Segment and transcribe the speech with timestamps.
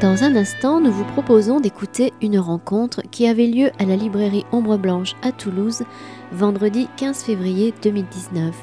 [0.00, 4.44] Dans un instant, nous vous proposons d'écouter une rencontre qui avait lieu à la librairie
[4.52, 5.82] Ombre Blanche à Toulouse
[6.30, 8.54] vendredi 15 février 2019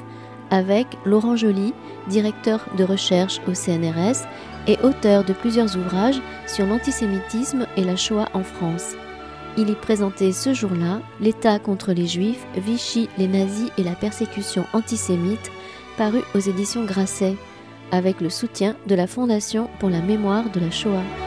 [0.48, 1.74] avec Laurent Joly,
[2.08, 4.24] directeur de recherche au CNRS
[4.66, 8.94] et auteur de plusieurs ouvrages sur l'antisémitisme et la Shoah en France.
[9.58, 14.64] Il y présentait ce jour-là L'État contre les Juifs, Vichy, les nazis et la persécution
[14.72, 15.50] antisémite,
[15.98, 17.36] paru aux éditions Grasset,
[17.90, 21.25] avec le soutien de la Fondation pour la mémoire de la Shoah.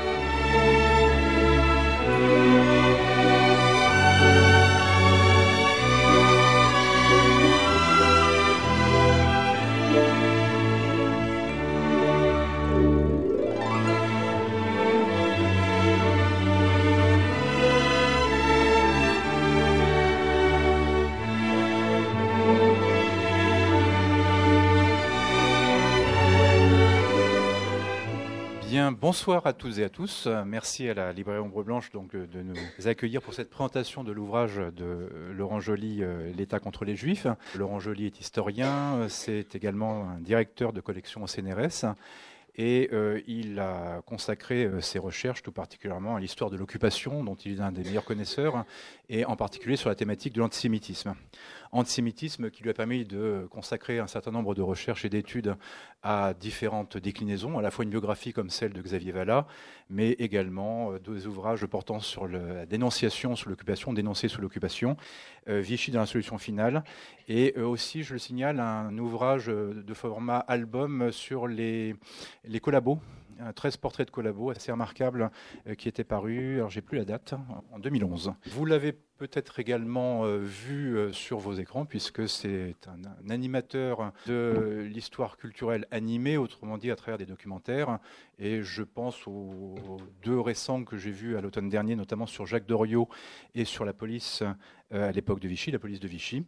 [29.09, 30.27] Bonsoir à toutes et à tous.
[30.45, 34.57] Merci à la librairie Ombre Blanche donc, de nous accueillir pour cette présentation de l'ouvrage
[34.57, 37.25] de Laurent Joly, euh, L'État contre les Juifs.
[37.55, 41.85] Laurent Joly est historien, c'est également un directeur de collection au CNRS.
[42.55, 47.35] Et euh, il a consacré euh, ses recherches tout particulièrement à l'histoire de l'occupation, dont
[47.35, 48.63] il est un des meilleurs connaisseurs,
[49.07, 51.15] et en particulier sur la thématique de l'antisémitisme
[51.71, 55.55] antisémitisme qui lui a permis de consacrer un certain nombre de recherches et d'études
[56.01, 59.47] à différentes déclinaisons, à la fois une biographie comme celle de Xavier Vallat,
[59.89, 64.97] mais également euh, deux ouvrages portant sur la dénonciation sous l'occupation, dénoncer sous l'occupation,
[65.47, 66.83] euh, Vichy dans la solution finale,
[67.27, 71.95] et euh, aussi, je le signale, un ouvrage de format album sur les,
[72.45, 72.99] les collabos
[73.55, 75.31] 13 portraits de collabos assez remarquables
[75.67, 77.33] euh, qui étaient parus, alors j'ai plus la date,
[77.71, 78.33] en 2011.
[78.47, 84.87] Vous l'avez peut-être également euh, vu euh, sur vos écrans, puisque c'est un, animateur de
[84.89, 87.99] l'histoire culturelle animée, autrement dit à travers des documentaires.
[88.37, 89.75] Et je pense aux
[90.23, 93.09] deux récents que j'ai vus à l'automne dernier, notamment sur Jacques Doriot
[93.55, 94.43] et sur la police
[94.91, 96.45] à l'époque de Vichy, la police de Vichy.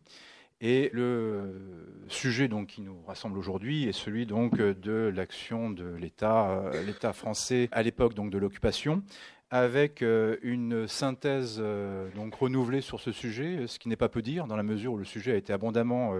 [0.61, 1.59] Et le
[2.07, 7.13] sujet donc, qui nous rassemble aujourd'hui est celui donc, de l'action de l'État, euh, l'État
[7.13, 9.01] français à l'époque donc, de l'occupation,
[9.49, 14.21] avec euh, une synthèse euh, donc, renouvelée sur ce sujet, ce qui n'est pas peu
[14.21, 16.13] dire, dans la mesure où le sujet a été abondamment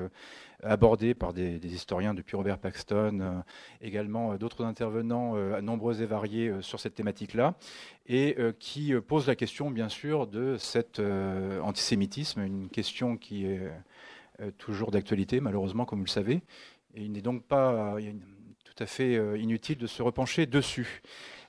[0.64, 3.44] abordé par des, historiens depuis Robert Paxton,
[3.82, 7.56] également d'autres intervenants nombreux et variés sur cette thématique-là,
[8.08, 11.00] et qui pose la question, bien sûr, de cet
[11.64, 13.72] antisémitisme, une question qui est
[14.58, 16.42] toujours d'actualité, malheureusement, comme vous le savez.
[16.94, 17.98] Et il n'est donc pas
[18.72, 21.02] tout à fait euh, inutile de se repencher dessus.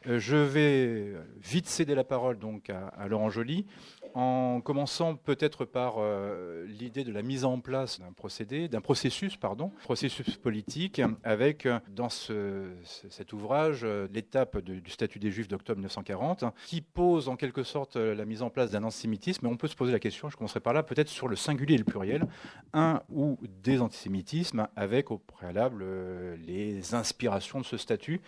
[0.07, 3.67] Euh, je vais vite céder la parole donc à, Laurent Joly,
[4.15, 9.37] en commençant peut-être par euh, l'idée de la mise en place d'un procédé, d'un processus,
[9.37, 16.81] pardon, processus politique, avec dans cet ouvrage l'étape du statut des Juifs d'octobre 1940, qui
[16.81, 19.47] pose en quelque sorte la mise en place d'un antisémitisme.
[19.47, 21.79] On peut se poser la question, je commencerai par là, peut-être sur le singulier et
[21.79, 22.27] le pluriel,
[22.73, 28.21] un ou des antisémitismes, avec au préalable euh, les inspirations de ce statut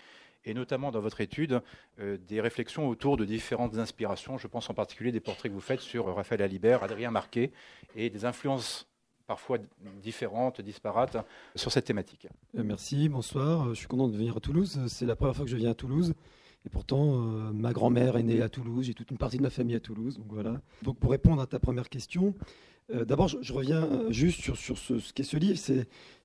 [0.44, 1.60] et notamment dans votre étude,
[2.00, 4.38] euh, des réflexions autour de différentes inspirations.
[4.38, 7.52] Je pense en particulier des portraits que vous faites sur Raphaël Alibert, Adrien Marquet,
[7.96, 8.86] et des influences
[9.26, 9.58] parfois
[10.02, 11.16] différentes, disparates,
[11.54, 12.28] sur cette thématique.
[12.56, 13.70] Euh, merci, bonsoir.
[13.70, 14.80] Je suis content de venir à Toulouse.
[14.88, 16.14] C'est la première fois que je viens à Toulouse.
[16.66, 19.50] Et pourtant, euh, ma grand-mère est née à Toulouse, j'ai toute une partie de ma
[19.50, 20.16] famille à Toulouse.
[20.16, 20.60] Donc voilà.
[20.82, 22.34] Donc pour répondre à ta première question,
[22.92, 25.58] euh, d'abord, je, reviens euh, juste sur, ce, qu'est ce livre.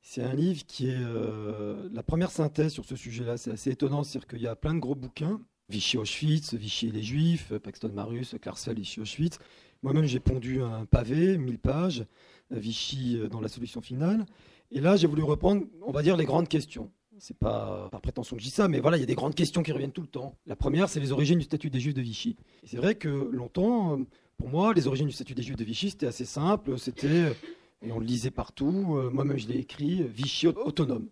[0.02, 3.38] C'est un livre qui est euh, la première synthèse sur ce sujet-là.
[3.38, 5.40] C'est assez étonnant, c'est-à-dire qu'il y a plein de gros bouquins.
[5.70, 9.38] Vichy Auschwitz, Vichy et les Juifs, Paxton Marius, Klarsfeld, Vichy Auschwitz.
[9.84, 12.06] Moi-même, j'ai pondu un pavé, 1000 pages,
[12.50, 14.26] Vichy dans la solution finale.
[14.72, 16.92] Et là, j'ai voulu reprendre, on va dire, les grandes questions.
[17.20, 19.36] C'est pas par prétention que je dis ça, mais voilà, il y a des grandes
[19.36, 20.36] questions qui reviennent tout le temps.
[20.48, 22.36] La première, c'est les origines du statut des Juifs de Vichy.
[22.64, 24.00] c'est vrai que longtemps,
[24.40, 26.80] pour moi, les origines du statut des Juifs de Vichy, c'était assez simple.
[26.80, 27.36] C'était,
[27.84, 31.10] et on le lisait partout, euh, moi-même je l'ai écrit, Vichy autonome.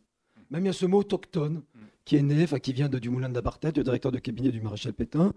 [0.50, 1.62] Même il y a ce mot autochtone
[2.06, 4.94] qui est né, qui vient de, du moulin d'Abarthet, le directeur de cabinet du maréchal
[4.94, 5.34] Pétain.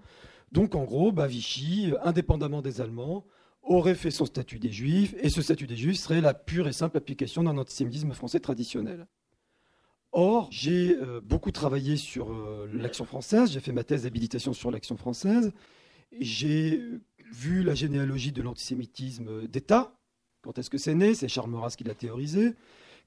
[0.53, 3.27] Donc en gros, bah, Vichy, indépendamment des Allemands,
[3.65, 6.73] aurait fait son statut des Juifs, et ce statut des Juifs serait la pure et
[6.73, 9.09] simple application d'un antisémitisme français traditionnel.
[10.13, 14.71] Or, j'ai euh, beaucoup travaillé sur euh, l'action française, j'ai fait ma thèse d'habilitation sur
[14.71, 15.53] l'action française,
[16.19, 16.83] j'ai
[17.33, 19.95] vu la généalogie de l'antisémitisme d'État.
[20.43, 22.55] Quand est-ce que c'est né C'est Charles Maurras qui l'a théorisé.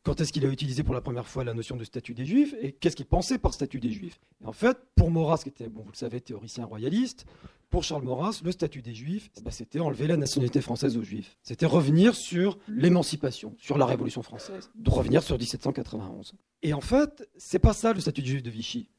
[0.04, 2.54] quand est-ce qu'il a utilisé pour la première fois la notion de statut des juifs
[2.62, 4.20] et qu'est-ce qu'il pensait par statut des juifs.
[4.44, 7.26] Et en fait, pour Maurras, qui était, bon, vous le savez, théoricien royaliste,
[7.70, 11.38] pour Charles Maurras, le statut des juifs, bah, c'était enlever la nationalité française aux juifs.
[11.42, 16.34] C'était revenir sur l'émancipation, sur la Révolution française, revenir sur 1791.
[16.62, 18.90] Et en fait, c'est pas ça le statut des juifs de Vichy.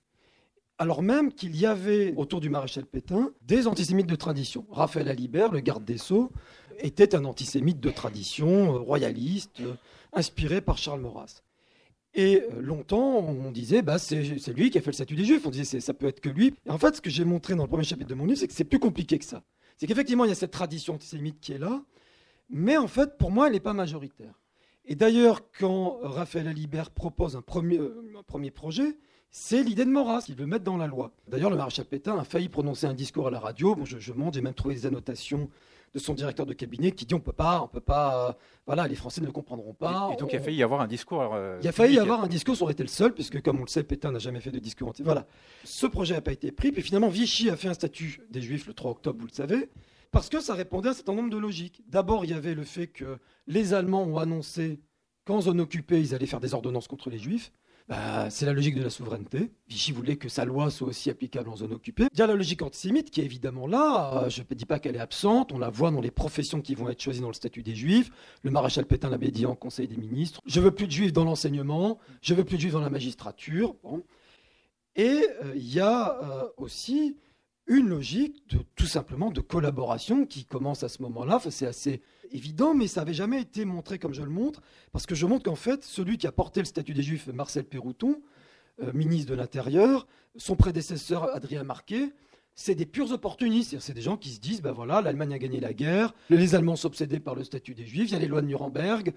[0.79, 4.67] Alors même qu'il y avait autour du maréchal Pétain des antisémites de tradition.
[4.71, 6.33] Raphaël Alibert, le garde des Sceaux,
[6.81, 9.75] était un antisémite de tradition, euh, royaliste, euh,
[10.13, 11.43] inspiré par Charles Maurras.
[12.15, 14.23] Et euh, longtemps, on disait, bah, c'est
[14.53, 15.47] lui qui a fait le statut des Juifs.
[15.47, 16.55] On disait, ça peut être que lui.
[16.67, 18.49] Et en fait, ce que j'ai montré dans le premier chapitre de mon livre, c'est
[18.49, 19.43] que c'est plus compliqué que ça.
[19.77, 21.83] C'est qu'effectivement, il y a cette tradition antisémite qui est là,
[22.49, 24.41] mais en fait, pour moi, elle n'est pas majoritaire.
[24.87, 28.97] Et d'ailleurs, quand Raphaël Alibert propose un premier, un premier projet,
[29.37, 31.11] c'est l'idée de Maurras qu'il veut mettre dans la loi.
[31.27, 33.75] D'ailleurs, le maréchal Pétain a failli prononcer un discours à la radio.
[33.75, 35.51] Bon, je, je montre, j'ai même trouvé des annotations
[35.93, 38.33] de son directeur de cabinet qui dit on peut pas, on peut pas, euh,
[38.65, 40.11] voilà, les Français ne comprendront pas.
[40.13, 41.35] Et, donc il a failli y avoir un discours.
[41.35, 43.59] Euh, il a failli y avoir un discours, ça aurait été le seul, puisque comme
[43.59, 45.03] on le sait, Pétain n'a jamais fait de discours anti.
[45.03, 45.27] Voilà,
[45.65, 48.69] ce projet n'a pas été pris, puis finalement Vichy a fait un statut des Juifs
[48.69, 49.69] le 3 octobre, vous le savez,
[50.13, 51.83] parce que ça répondait à un certain nombre de logiques.
[51.89, 54.79] D'abord, il y avait le fait que les Allemands ont annoncé
[55.25, 57.51] qu'en zone occupée, ils allaient faire des ordonnances contre les Juifs.
[57.87, 59.51] Bah, c'est la logique de la souveraineté.
[59.69, 62.07] Vichy voulait que sa loi soit aussi applicable en zone occupée.
[62.13, 64.25] Il y a la logique antisémite qui est évidemment là.
[64.25, 65.53] Euh, je ne dis pas qu'elle est absente.
[65.53, 68.11] On la voit dans les professions qui vont être choisies dans le statut des juifs.
[68.43, 70.41] Le maréchal Pétain l'avait dit en Conseil des ministres.
[70.47, 71.99] Je veux plus de juifs dans l'enseignement.
[72.23, 73.77] Je veux plus de juifs dans la magistrature.
[74.97, 77.19] Et euh, il y a euh, aussi
[77.67, 81.41] une logique de tout simplement de collaboration qui commence à ce moment-là.
[81.51, 84.61] c'est assez évident, mais ça n'avait jamais été montré comme je le montre,
[84.93, 87.65] parce que je montre qu'en fait, celui qui a porté le statut des Juifs, Marcel
[87.65, 88.21] Pérouton,
[88.83, 90.07] euh, ministre de l'Intérieur,
[90.37, 92.13] son prédécesseur Adrien Marquet,
[92.55, 93.79] c'est des purs opportunistes.
[93.81, 96.77] C'est des gens qui se disent, ben voilà, l'Allemagne a gagné la guerre, les Allemands
[96.77, 99.13] sont obsédés par le statut des Juifs, il y a les lois de Nuremberg,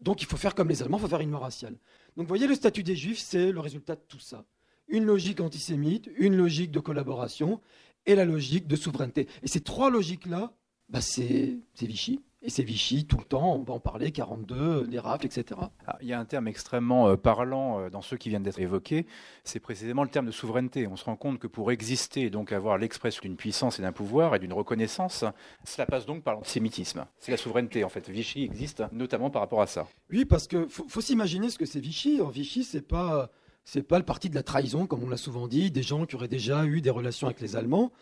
[0.00, 1.74] donc il faut faire comme les Allemands, il faut faire une loi raciale.
[2.16, 4.44] Donc vous voyez, le statut des Juifs, c'est le résultat de tout ça.
[4.88, 7.60] Une logique antisémite, une logique de collaboration,
[8.06, 9.28] et la logique de souveraineté.
[9.42, 10.52] Et ces trois logiques-là,
[10.88, 12.20] bah c'est Vichy.
[12.44, 15.60] Et c'est Vichy tout le temps, on va en parler, 42, les rafles, etc.
[15.86, 18.58] Ah, il y a un terme extrêmement euh, parlant euh, dans ceux qui viennent d'être
[18.58, 19.06] évoqués,
[19.44, 20.88] c'est précisément le terme de souveraineté.
[20.88, 23.92] On se rend compte que pour exister et donc avoir l'expression d'une puissance et d'un
[23.92, 25.24] pouvoir et d'une reconnaissance,
[25.64, 27.06] cela passe donc par l'antisémitisme.
[27.20, 28.10] C'est la souveraineté en fait.
[28.10, 29.86] Vichy existe notamment par rapport à ça.
[30.10, 32.20] Oui, parce qu'il faut, faut s'imaginer ce que c'est Vichy.
[32.32, 33.30] Vichy, c'est pas
[33.64, 36.16] c'est pas le parti de la trahison, comme on l'a souvent dit, des gens qui
[36.16, 37.92] auraient déjà eu des relations avec les Allemands.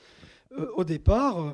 [0.59, 1.53] Euh, au départ, euh,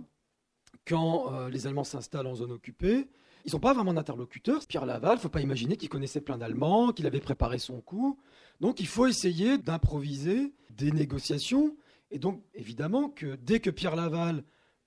[0.86, 3.08] quand euh, les Allemands s'installent en zone occupée,
[3.44, 4.66] ils sont pas vraiment d'interlocuteurs.
[4.66, 8.18] Pierre Laval, ne faut pas imaginer qu'il connaissait plein d'Allemands, qu'il avait préparé son coup.
[8.60, 11.76] Donc il faut essayer d'improviser des négociations.
[12.10, 14.42] Et donc évidemment que dès que Pierre Laval,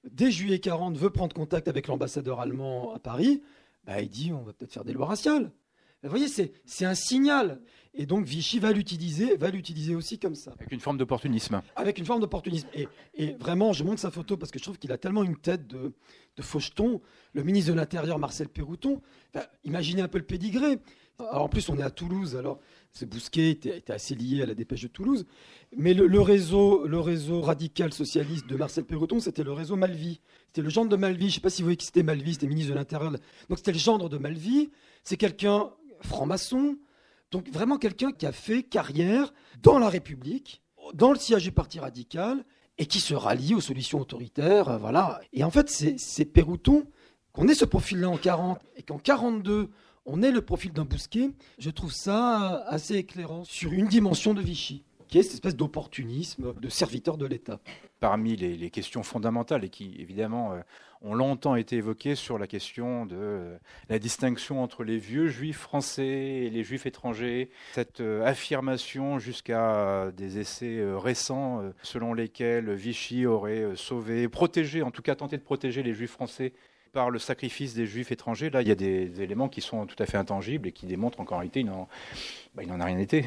[0.10, 3.42] dès juillet 40, veut prendre contact avec l'ambassadeur allemand à Paris,
[3.86, 5.51] bah, il dit on va peut-être faire des lois raciales.
[6.04, 7.62] Vous voyez, c'est un signal.
[7.94, 10.51] Et donc Vichy va l'utiliser, va l'utiliser aussi comme ça.
[10.59, 11.62] Avec une forme d'opportunisme.
[11.75, 12.68] Avec une forme d'opportunisme.
[12.74, 15.68] Et, vraiment, je montre sa photo parce que je trouve qu'il a tellement une tête
[15.68, 15.94] de,
[16.38, 17.01] de faucheton.
[17.33, 19.01] Le ministre de l'Intérieur, Marcel Pérouton,
[19.63, 20.77] imaginez un peu le pédigré.
[21.18, 22.59] en plus, on est à Toulouse, alors
[22.91, 25.25] ce Bousquet était, assez lié à la dépêche de Toulouse.
[25.77, 30.21] Mais le, réseau, le réseau radical socialiste de Marcel Pérouton, c'était le réseau Malvy.
[30.47, 31.25] C'était le gendre de Malvy.
[31.25, 33.12] Je ne sais pas si vous voyez qui c'était Malvy, c'était ministre de l'Intérieur.
[33.12, 34.71] Donc c'était le gendre de Malvy.
[35.03, 35.69] C'est quelqu'un
[36.01, 36.77] franc-maçon,
[37.31, 40.62] donc vraiment quelqu'un qui a fait carrière dans la République,
[40.94, 42.44] dans le siège du Parti radical,
[42.77, 44.70] et qui se rallie aux solutions autoritaires.
[44.70, 45.20] Euh, voilà.
[45.34, 46.86] Et en fait, c'est Pérouton,
[47.34, 49.70] qu'on ait ce profil-là en 40 et qu'en 42,
[50.06, 54.42] on ait le profil d'un Bousquet, je trouve ça assez éclairant sur une dimension de
[54.42, 57.60] Vichy qui est cette espèce d'opportunisme de serviteur de l'État.
[58.00, 60.60] Parmi les, questions fondamentales et qui, évidemment, euh,
[61.01, 63.58] ont longtemps été évoquées sur la question de euh,
[63.89, 70.12] la distinction entre les vieux juifs français et les juifs étrangers, cette euh, affirmation jusqu'à
[70.15, 75.84] des essais récents selon lesquels Vichy aurait sauvé, protégé, en tout cas tenté de protéger
[75.84, 76.53] les juifs français
[76.91, 78.50] par le sacrifice des juifs étrangers.
[78.50, 81.24] Là, il y a des éléments qui sont tout à fait intangibles et qui démontrent
[81.24, 81.88] qu'en réalité, il n'en
[82.56, 83.25] bah, a rien été.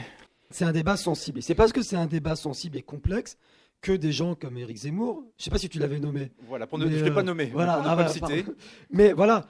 [0.50, 1.38] C'est un débat sensible.
[1.38, 3.38] Et c'est parce que c'est un débat sensible et complexe
[3.83, 6.31] que des gens comme Éric Zemmour, je ne sais pas si tu l'avais nommé.
[6.47, 8.45] Voilà, pour ne, je ne l'ai pas euh, nommé, voilà, pour ne pas le citer.
[8.91, 9.47] Mais voilà,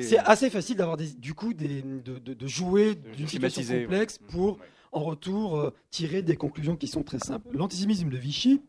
[0.00, 4.26] c'est assez facile d'avoir du coup des, de, de, jouer d'une situation complexe mmh.
[4.28, 4.58] pour,
[4.92, 7.48] en retour, euh, tirer des conclusions qui sont très simples.
[7.52, 8.62] L'antisémitisme de Vichy,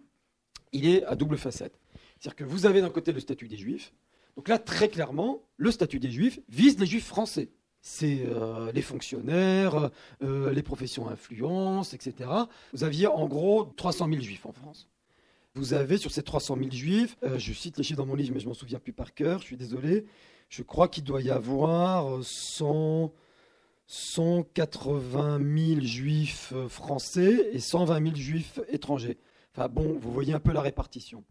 [0.74, 1.80] il est à double facette.
[2.20, 3.94] C'est-à-dire que vous avez d'un côté le statut des Juifs.
[4.36, 7.50] Donc là, très clairement, le statut des Juifs vise les Juifs français
[7.88, 9.92] c'est euh, les fonctionnaires,
[10.24, 12.28] euh, les professions influence, etc.
[12.74, 14.90] Vous aviez en gros 300 000 juifs en France.
[15.56, 18.34] Vous avez sur ces 300 000 juifs, euh, je cite les chiffres dans mon livre,
[18.34, 20.06] mais je m'en souviens plus par cœur, je suis désolé,
[20.50, 23.14] je crois qu'il doit y avoir 100,
[23.88, 29.18] 180 000 juifs euh, français et 120 000 juifs étrangers.
[29.56, 31.24] Enfin bon, vous voyez un peu la répartition.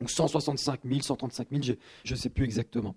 [0.00, 2.94] Donc 165 000, 135 000, je ne sais plus exactement.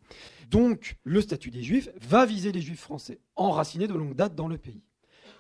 [0.50, 4.50] Donc le statut des juifs va viser les juifs français, enracinés de longue date dans
[4.50, 4.84] le pays.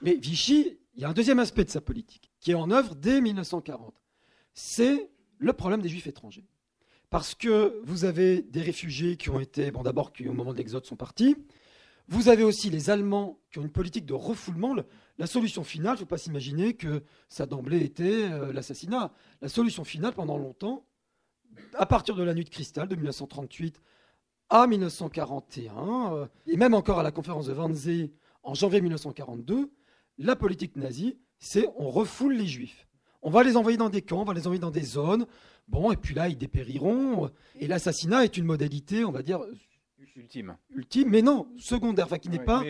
[0.01, 2.95] Mais Vichy, il y a un deuxième aspect de sa politique qui est en œuvre
[2.95, 3.93] dès 1940.
[4.53, 6.45] C'est le problème des juifs étrangers.
[7.09, 10.57] Parce que vous avez des réfugiés qui ont été, bon d'abord qui au moment de
[10.57, 11.35] l'exode sont partis,
[12.07, 14.75] vous avez aussi les Allemands qui ont une politique de refoulement.
[15.17, 19.11] La solution finale, il ne faut pas s'imaginer que ça d'emblée était euh, l'assassinat.
[19.41, 20.85] La solution finale, pendant longtemps,
[21.73, 23.81] à partir de la nuit de cristal de 1938
[24.49, 28.11] à 1941, euh, et même encore à la conférence de Wannsee
[28.43, 29.71] en janvier 1942,
[30.19, 32.87] la politique nazie, c'est on refoule les juifs.
[33.25, 35.25] On va les envoyer dans des camps, on va les envoyer dans des zones.
[35.67, 37.31] Bon, et puis là, ils dépériront.
[37.59, 39.39] Et l'assassinat est une modalité, on va dire,
[40.15, 40.55] ultime.
[40.69, 42.63] Ultime, mais non, secondaire, enfin qui n'est pas.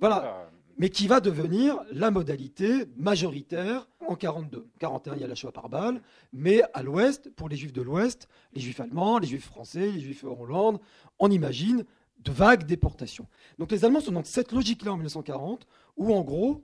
[0.00, 0.50] voilà.
[0.78, 4.66] Mais qui va devenir la modalité majoritaire en 42.
[4.78, 6.00] 41, il y a la Shoah par balle,
[6.32, 10.00] mais à l'Ouest, pour les Juifs de l'Ouest, les Juifs allemands, les Juifs français, les
[10.00, 10.78] Juifs Hollande,
[11.18, 11.84] on imagine
[12.20, 13.26] de vagues déportations.
[13.58, 16.62] Donc les Allemands sont dans cette logique-là en 1940, où en gros,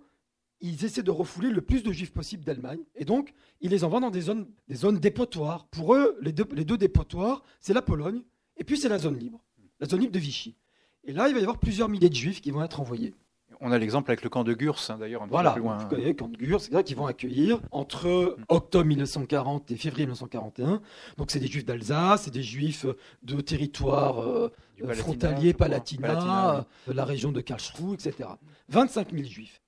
[0.61, 2.81] ils essaient de refouler le plus de juifs possible d'Allemagne.
[2.97, 5.67] Et donc, ils les envoient dans des zones, des zones dépotoires.
[5.67, 8.23] Pour eux, les deux, les deux dépotoirs, c'est la Pologne,
[8.57, 9.45] et puis c'est la zone libre
[9.81, 10.57] la zone libre de Vichy.
[11.05, 13.15] Et là, il va y avoir plusieurs milliers de juifs qui vont être envoyés.
[13.61, 15.79] On a l'exemple avec le camp de Gurs, hein, d'ailleurs, voilà, plus loin.
[15.91, 20.83] le camp de Gurs, c'est là qu'ils vont accueillir entre octobre 1940 et février 1941.
[21.17, 22.85] Donc, c'est des juifs d'Alsace, c'est des juifs
[23.23, 24.53] de territoires euh,
[24.95, 28.29] frontaliers, Palatinat, de la région de Karlsruhe, etc.
[28.69, 29.63] 25 000 juifs.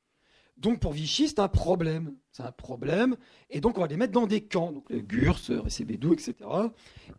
[0.56, 2.14] Donc, pour Vichy, c'est un problème.
[2.32, 3.16] C'est un problème.
[3.50, 6.34] Et donc, on va les mettre dans des camps, donc les Gurs, Récébédou, etc.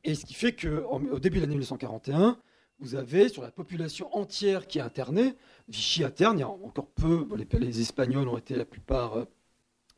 [0.03, 2.37] Et ce qui fait qu'au début de l'année 1941,
[2.79, 5.33] vous avez sur la population entière qui est internée,
[5.67, 9.25] Vichy interne, il y a encore peu, les, Espagnols ont été la plupart euh,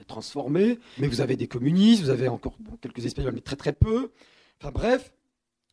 [0.08, 4.12] transformés, mais vous avez des communistes, vous avez encore quelques Espagnols, mais très très peu.
[4.62, 5.13] Enfin bref,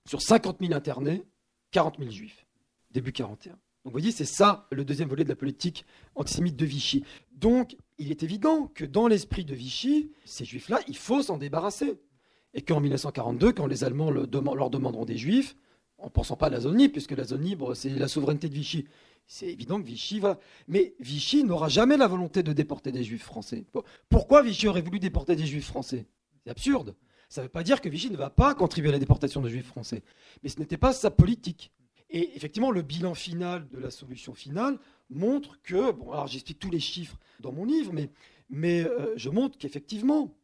[0.05, 1.25] sur 50 000 internés,
[1.71, 2.47] 40 000 juifs,
[2.91, 3.57] début 41.
[3.87, 5.85] Donc vous voyez, c'est ça le deuxième volet de la politique
[6.17, 7.05] antisémite de Vichy.
[7.31, 11.95] Donc il est évident que dans l'esprit de Vichy, ces juifs-là, il faut s'en débarrasser.
[12.53, 15.55] Et qu'en 1942, quand les Allemands leur demanderont des juifs,
[15.99, 18.55] en pensant pas à la zone libre, puisque la zone libre, c'est la souveraineté de
[18.55, 18.89] Vichy.
[19.29, 20.41] C'est évident que Vichy va.
[20.67, 23.67] Mais Vichy n'aura jamais la volonté de déporter des juifs français.
[24.09, 26.07] Pourquoi Vichy aurait voulu déporter des juifs français?
[26.43, 26.97] C'est absurde.
[27.29, 29.49] Ça ne veut pas dire que Vichy ne va pas contribuer à la déportation de
[29.49, 30.03] juifs français.
[30.43, 31.71] Mais ce n'était pas sa politique.
[32.11, 34.79] Et effectivement, le bilan final de la solution finale
[35.11, 37.93] montre que, bon, alors j'explique tous les chiffres dans mon livre,
[38.49, 40.35] mais, euh, je montre qu'effectivement,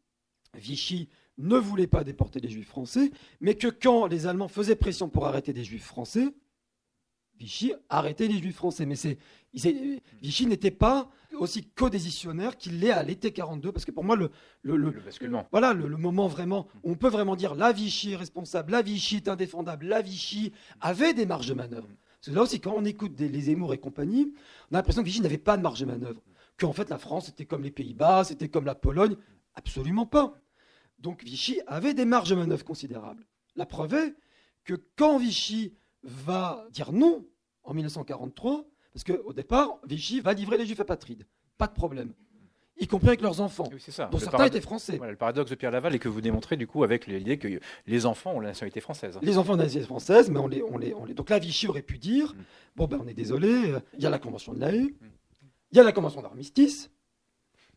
[0.55, 5.09] Vichy ne voulait pas déporter les juifs français, mais que quand les Allemands faisaient pression
[5.09, 6.29] pour arrêter des juifs français,
[7.43, 8.87] Vichy arrêtait les juifs français.
[8.87, 9.19] Mais c'est,
[10.23, 14.31] Vichy n'était pas aussi codécisionnaire qu'il l'est à l'été 42, parce que pour moi, le,
[14.63, 14.95] le,
[15.51, 19.29] voilà, le, moment vraiment, on peut vraiment dire la Vichy est responsable, la Vichy est
[19.29, 21.89] indéfendable, la Vichy avait des marges de manœuvre.
[22.21, 24.33] Parce que là aussi, quand on écoute des, les Zemmour et compagnie,
[24.71, 26.23] on a l'impression que Vichy n'avait pas de marge de manœuvre.
[26.61, 29.17] Qu'en fait, la France, était comme les Pays-Bas, c'était comme la Pologne.
[29.57, 30.39] Absolument pas.
[31.01, 33.27] Donc Vichy avait des marges de manœuvre considérables.
[33.57, 34.15] La preuve est
[34.65, 37.27] que quand Vichy va dire non
[37.65, 41.27] en 1943, parce qu'au départ, Vichy va livrer les juifs apatrides,
[41.59, 42.13] pas de problème,
[42.79, 44.09] y compris avec leurs enfants, oui, ça.
[44.11, 44.99] dont certains étaient français.
[45.03, 48.07] le paradoxe de Pierre Laval est que vous démontrez du coup avec l'idée que les
[48.07, 49.19] enfants ont la nationalité française.
[49.23, 51.15] Les enfants ont la nationalité française, mais on les, on les, on les...
[51.15, 52.43] Donc là, Vichy aurait pu dire, mm.
[52.77, 54.91] bon ben on est désolé, il y a la Convention de la mm.
[55.73, 56.91] il y a la Convention d'armistice,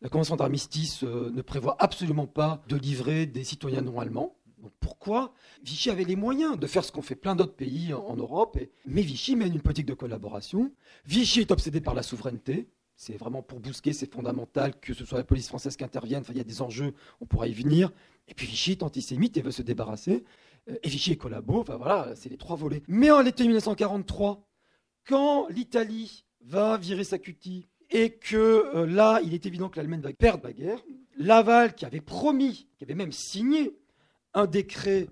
[0.02, 4.36] la Convention d'armistice euh, ne prévoit absolument pas de livrer des citoyens non allemands.
[4.80, 8.58] Pourquoi Vichy avait les moyens de faire ce qu'ont fait plein d'autres pays en, Europe,
[8.86, 10.72] mais Vichy mène une politique de collaboration.
[11.06, 12.68] Vichy est obsédé par la souveraineté.
[12.96, 16.22] C'est vraiment pour Bousquet, c'est fondamental que ce soit la police française qui intervienne.
[16.22, 17.92] Enfin, il y a des enjeux, on pourra y venir.
[18.28, 20.24] Et puis Vichy est antisémite et veut se débarrasser.
[20.70, 21.60] Euh, et Vichy est collabo.
[21.60, 22.84] Enfin voilà, c'est les trois volets.
[22.88, 24.48] Mais en l'été 1943,
[25.06, 28.36] quand l'Italie va virer sa cutie et que
[28.76, 30.84] euh, là, il est évident que l'Allemagne va perdre la guerre.
[31.18, 33.78] Laval, qui avait promis, qui avait même signé
[34.36, 35.08] un décret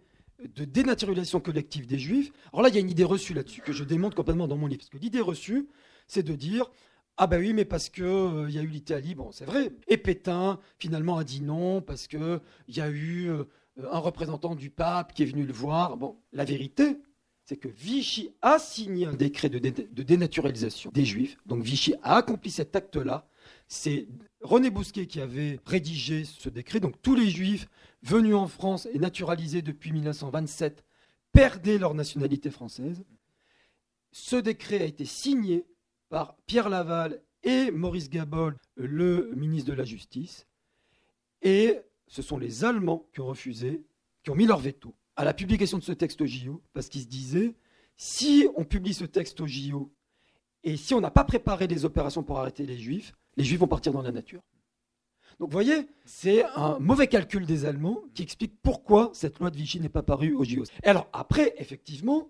[0.56, 2.32] de dénaturalisation collective des Juifs.
[2.52, 4.68] Alors là, il y a une idée reçue là-dessus que je démontre complètement dans mon
[4.68, 4.82] livre.
[4.82, 5.68] Parce que l'idée reçue,
[6.08, 6.70] c'est de dire
[7.18, 9.72] ah ben oui, mais parce que euh, il y a eu l'Italie, bon, c'est vrai.
[9.88, 13.44] Et Pétain finalement a dit non parce que il y a eu euh,
[13.92, 15.98] un représentant du pape qui est venu le voir.
[15.98, 16.98] Bon, la vérité,
[17.46, 19.60] c'est que Vichy a signé un décret de,
[20.04, 21.38] dénaturalisation des Juifs.
[21.46, 23.28] Donc Vichy a accompli cet acte-là.
[23.68, 24.08] C'est
[24.42, 26.80] René Bousquet qui avait rédigé ce décret.
[26.80, 27.68] Donc tous les Juifs
[28.02, 30.84] venus en France et naturalisés depuis 1927
[31.32, 33.04] perdaient leur nationalité française.
[34.12, 35.66] Ce décret a été signé
[36.10, 40.48] par Pierre Laval et Maurice Gabol, le ministre de la Justice.
[41.42, 43.84] Et ce sont les Allemands qui ont refusé,
[44.24, 47.02] qui ont mis leur veto à la publication de ce texte au JO, parce qu'ils
[47.02, 47.56] se disaient,
[47.98, 49.92] si on publie ce texte au JO,
[50.64, 53.68] et si on n'a pas préparé les opérations pour arrêter les Juifs, les Juifs vont
[53.68, 54.42] partir dans la nature.
[55.40, 59.58] Donc vous voyez, c'est un mauvais calcul des Allemands qui explique pourquoi cette loi de
[59.58, 60.64] Vichy n'est pas parue au JO.
[60.84, 62.30] Et alors après, effectivement,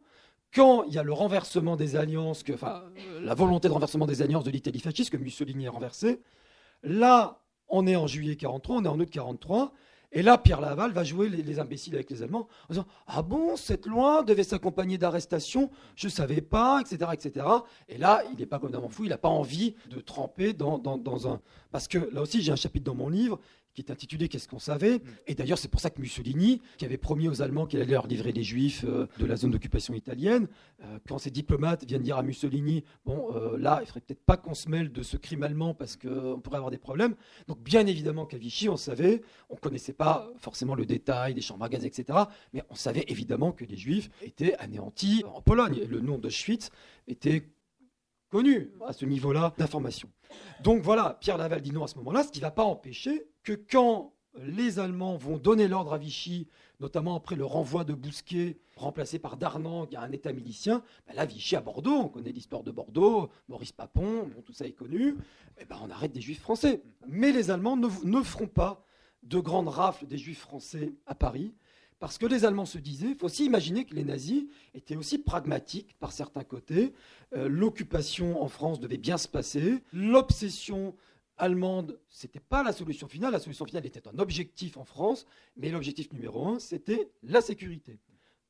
[0.54, 2.84] quand il y a le renversement des alliances, que, enfin,
[3.22, 6.22] la volonté de renversement des alliances de l'Italie fasciste, que Mussolini a renversé,
[6.84, 9.74] là, on est en juillet 43, on est en août 43,
[10.16, 13.58] et là, Pierre Laval va jouer les, imbéciles avec les Allemands en disant Ah bon,
[13.58, 17.46] cette loi devait s'accompagner d'arrestations, je ne savais pas, etc., etc.
[17.90, 20.80] Et là, il n'est pas d'un fou, il n'a pas envie de tremper dans,
[21.28, 21.42] un.
[21.72, 23.40] Parce que là aussi, j'ai un chapitre dans mon livre
[23.74, 25.02] qui est intitulé Qu'est-ce qu'on savait mm.
[25.28, 28.08] Et d'ailleurs, c'est pour ça que Mussolini, qui avait promis aux Allemands qu'il allait leur
[28.08, 30.48] livrer les Juifs euh, de la zone d'occupation italienne,
[30.84, 34.24] euh, quand ces diplomates viennent dire à Mussolini Bon, euh, là, il ne faudrait peut-être
[34.24, 37.16] pas qu'on se mêle de ce crime allemand parce qu'on pourrait avoir des problèmes.
[37.48, 41.42] Donc, bien évidemment qu'à Vichy, on savait, on ne connaissait pas forcément le détail des
[41.42, 42.20] chambres à gaz, etc.
[42.54, 45.86] Mais on savait évidemment que les Juifs étaient anéantis en Pologne.
[45.90, 46.70] le nom d'Auschwitz
[47.08, 47.44] était
[48.34, 50.10] connu à ce niveau-là d'information.
[50.64, 53.28] Donc voilà, Pierre Laval dit non à ce moment-là, ce qui ne va pas empêcher
[53.44, 56.48] que quand les Allemands vont donner l'ordre à Vichy,
[56.80, 61.16] notamment après le renvoi de Bousquet, remplacé par Darnan, qui a un État milicien, ben
[61.16, 65.16] là, Vichy à Bordeaux, on connaît l'histoire de Bordeaux, Maurice Papon, tout ça est connu,
[65.60, 66.82] eh ben on arrête des juifs français.
[67.08, 68.86] Mais les Allemands ne feront pas
[69.22, 71.54] de grandes rafles des juifs français à Paris,
[72.04, 74.44] parce que les Allemands se disaient, il faut aussi imaginer que les nazis
[74.74, 76.92] étaient aussi pragmatiques par certains côtés.
[77.32, 79.82] Euh, l'occupation en France devait bien se passer.
[79.94, 80.98] L'obsession
[81.38, 83.32] allemande, ce n'était pas la solution finale.
[83.32, 88.02] La solution finale était un objectif en France, mais l'objectif numéro un, c'était la sécurité.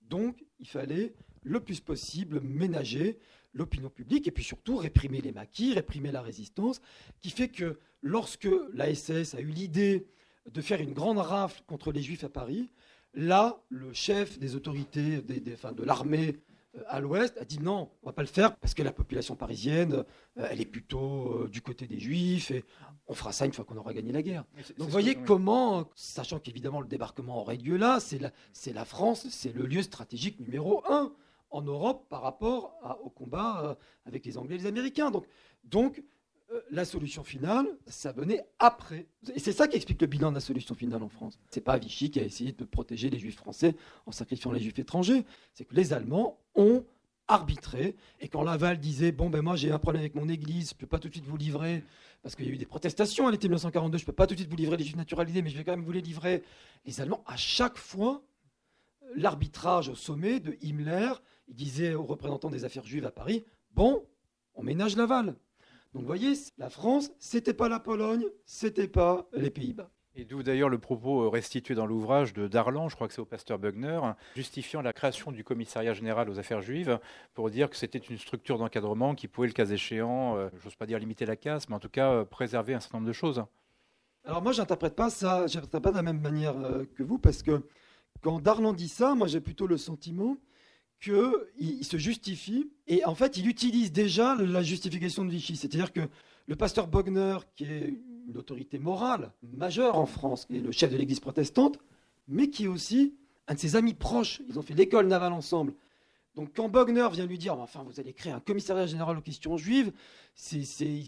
[0.01, 3.19] Donc, il fallait le plus possible ménager
[3.53, 6.81] l'opinion publique et puis surtout réprimer les maquis, réprimer la résistance,
[7.21, 10.07] qui fait que lorsque la SS a eu l'idée
[10.51, 12.71] de faire une grande rafle contre les juifs à Paris,
[13.13, 16.39] Là, le chef des autorités de l'armée
[16.75, 19.35] euh, à l'ouest a dit non, on va pas le faire parce que la population
[19.35, 20.03] parisienne,
[20.37, 22.65] euh, elle est plutôt euh, du côté des juifs et
[23.07, 24.45] on fera ça une fois qu'on aura gagné la guerre.
[24.77, 28.31] Donc vous voyez comment, sachant qu'évidemment le débarquement aurait lieu là, c'est la,
[28.73, 31.13] la, France, c'est le lieu stratégique numéro un
[31.51, 35.11] en Europe par rapport au combat avec les Anglais et les Américains.
[35.11, 35.27] Donc,
[35.65, 36.01] donc
[36.71, 39.07] la solution finale, ça venait après.
[39.33, 41.39] Et c'est ça qui explique le bilan de la solution finale en France.
[41.49, 44.77] C'est pas Vichy qui a essayé de protéger les juifs français en sacrifiant les juifs
[44.79, 45.25] étrangers.
[45.53, 46.85] C'est que les Allemands ont
[47.27, 47.95] arbitré.
[48.19, 50.87] Et quand Laval disait Bon, ben moi j'ai un problème avec mon église, je peux
[50.87, 51.83] pas tout de suite vous livrer,
[52.21, 54.39] parce qu'il y a eu des protestations à l'été 1942, je peux pas tout de
[54.39, 56.43] suite vous livrer les juifs naturalisés, mais je vais quand même vous les livrer.
[56.85, 58.23] Les Allemands, à chaque fois,
[59.15, 61.13] l'arbitrage au sommet de Himmler,
[61.47, 64.05] il disait aux représentants des affaires juives à Paris Bon,
[64.55, 65.35] on ménage Laval.
[65.93, 69.91] Donc vous voyez, la France, c'était pas la Pologne, c'était pas les Pays-Bas.
[70.15, 73.25] Et d'où d'ailleurs le propos restitué dans l'ouvrage de Darlan, je crois que c'est au
[73.25, 73.99] pasteur Bugner,
[74.35, 76.99] justifiant la création du commissariat général aux affaires juives
[77.33, 80.85] pour dire que c'était une structure d'encadrement qui pouvait, le cas échéant, euh, j'ose pas
[80.85, 83.43] dire limiter la casse, mais en tout cas euh, préserver un certain nombre de choses.
[84.23, 87.41] Alors moi, j'interprète pas ça, j'interprète pas de la même manière euh, que vous, parce
[87.41, 87.63] que
[88.21, 90.37] quand Darlan dit ça, moi j'ai plutôt le sentiment
[91.01, 95.55] qu'il se justifie et en fait il utilise déjà la justification de Vichy.
[95.55, 96.01] C'est-à-dire que
[96.47, 97.93] le pasteur Bogner, qui est
[98.27, 101.79] une autorité morale majeure en France, qui est le chef de l'église protestante,
[102.27, 103.15] mais qui est aussi
[103.47, 105.73] un de ses amis proches, ils ont fait l'école navale ensemble.
[106.35, 109.57] Donc quand Bogner vient lui dire, enfin vous allez créer un commissariat général aux questions
[109.57, 109.91] juives,
[110.35, 110.63] c'est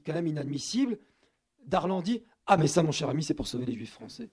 [0.05, 0.99] quand même inadmissible,
[1.65, 4.29] Darlan dit, ah mais ça mon cher ami c'est pour sauver les juifs français.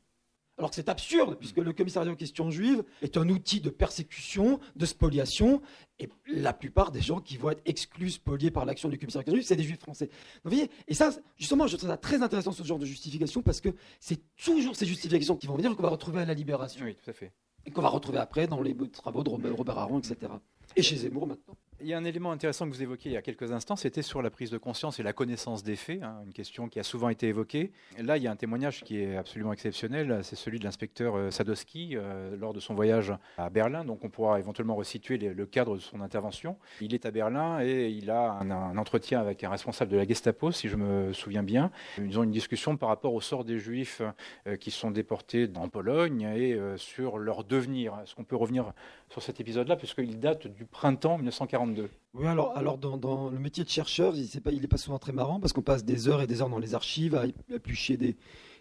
[0.58, 4.60] Alors que c'est absurde, puisque le commissariat aux questions juives est un outil de persécution,
[4.76, 5.62] de spoliation,
[5.98, 9.24] et la plupart des gens qui vont être exclus, spoliés par l'action du commissariat aux
[9.24, 10.10] questions juives, c'est des juifs français.
[10.44, 13.60] vous voyez, et ça, justement, je trouve ça très intéressant ce genre de justification, parce
[13.60, 16.84] que c'est toujours ces justifications qui vont venir qu'on va retrouver à la libération.
[16.84, 17.32] Oui, tout à fait.
[17.64, 20.32] Et qu'on va retrouver après dans les travaux de Robert Aron, etc.
[20.76, 21.56] Et chez Zemmour maintenant.
[21.82, 24.02] Il y a un élément intéressant que vous évoquiez il y a quelques instants, c'était
[24.02, 26.84] sur la prise de conscience et la connaissance des faits, hein, une question qui a
[26.84, 27.72] souvent été évoquée.
[27.98, 31.32] Là, il y a un témoignage qui est absolument exceptionnel, c'est celui de l'inspecteur euh,
[31.32, 35.74] Sadowski euh, lors de son voyage à Berlin, donc on pourra éventuellement resituer le cadre
[35.74, 36.56] de son intervention.
[36.80, 40.52] Il est à Berlin et il a un, entretien avec un responsable de la Gestapo,
[40.52, 41.72] si je me souviens bien.
[41.98, 44.02] Ils ont une discussion par rapport au sort des Juifs
[44.46, 47.98] euh, qui sont déportés en Pologne et sur leur devenir.
[48.02, 48.72] Est-ce qu'on peut revenir
[49.10, 51.71] sur cet épisode-là, puisqu'il date du printemps 1942
[52.14, 55.52] oui, alors, alors dans, le métier de chercheur, il n'est pas, souvent très marrant parce
[55.52, 58.16] qu'on passe des heures et des heures dans les archives à éplucher des,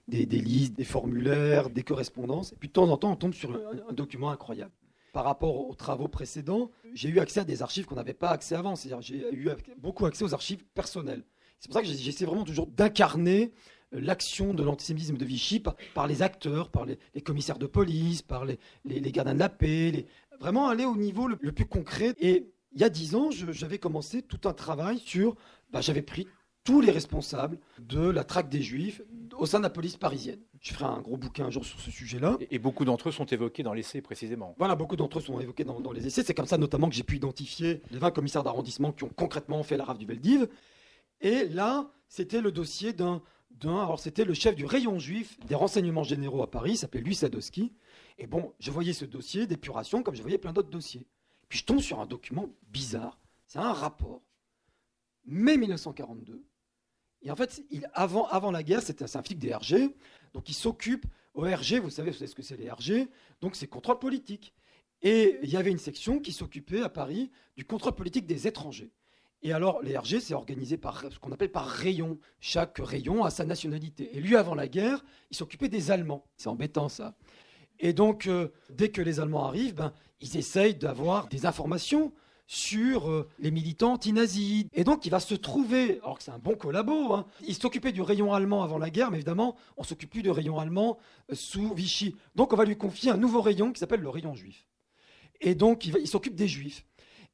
[0.08, 2.54] des, listes, des formulaires, des correspondances.
[2.54, 4.72] Et puis de temps en temps, on tombe sur un, document incroyable.
[5.14, 8.56] Par rapport aux travaux précédents, j'ai eu accès à des archives qu'on n'avait pas accès
[8.56, 8.76] avant.
[8.76, 11.24] C'est-à-dire j'ai eu beaucoup accès aux archives personnelles.
[11.60, 13.52] C'est pour ça que j'essaie vraiment toujours d'incarner
[13.92, 18.58] l'action de l'antisémitisme de Vichy par, les acteurs, par les, commissaires de police, par les,
[18.86, 20.06] gardiens de la paix,
[20.40, 22.16] vraiment aller au niveau le, plus concret.
[22.20, 25.36] Et il y a dix ans, j'avais commencé tout un travail sur,
[25.72, 26.28] bah, j'avais pris
[26.64, 29.02] tous les responsables de la traque des Juifs
[29.36, 30.40] au sein de la police parisienne.
[30.60, 32.38] Je ferai un gros bouquin un jour sur ce sujet-là.
[32.52, 34.54] Et, beaucoup d'entre eux sont évoqués dans l'essai précisément.
[34.60, 36.24] Voilà, beaucoup d'entre eux sont évoqués dans, les essais.
[36.24, 39.64] C'est comme ça notamment que j'ai pu identifier les 20 commissaires d'arrondissement qui ont concrètement
[39.64, 40.48] fait la rave du Veldiv.
[41.20, 43.22] Et là, c'était le dossier d'un
[43.64, 47.16] alors c'était le chef du rayon juif des renseignements généraux à Paris, il s'appelait Louis
[47.16, 47.74] Sadowski.
[48.18, 51.06] Et bon, je voyais ce dossier d'épuration comme je voyais plein d'autres dossiers.
[51.52, 53.20] Puis je tombe sur un document bizarre.
[53.46, 54.22] C'est un rapport,
[55.26, 56.46] mai 1942.
[57.24, 57.62] Et en fait,
[57.94, 59.94] avant, la guerre, c'était un flic des RG.
[60.34, 63.10] Donc il s'occupe au RG, vous savez, vous savez ce que c'est les RG,
[63.42, 64.54] donc c'est contrôle politique.
[65.02, 68.94] Et il y avait une section qui s'occupait à Paris du contrôle politique des étrangers.
[69.42, 72.18] Et alors, les RG, c'est organisé par ce qu'on appelle par rayon.
[72.40, 74.16] Chaque rayon a sa nationalité.
[74.16, 76.24] Et lui, avant la guerre, il s'occupait des Allemands.
[76.38, 77.18] C'est embêtant, ça.
[77.80, 82.14] Et donc, euh, dès que les Allemands arrivent, ben, ils essayent d'avoir des informations
[82.48, 84.66] sur euh, les militants anti-nazis.
[84.74, 87.94] Et donc, il va se trouver, alors que c'est un bon collabo, hein, il s'occupait
[87.94, 90.98] du rayon allemand avant la guerre, mais évidemment, on s'occupe plus du rayon allemand
[91.32, 92.16] euh, sous Vichy.
[92.36, 94.68] Donc, on va lui confier un nouveau rayon qui s'appelle le rayon juif.
[95.40, 96.86] Et donc, il s'occupe des juifs.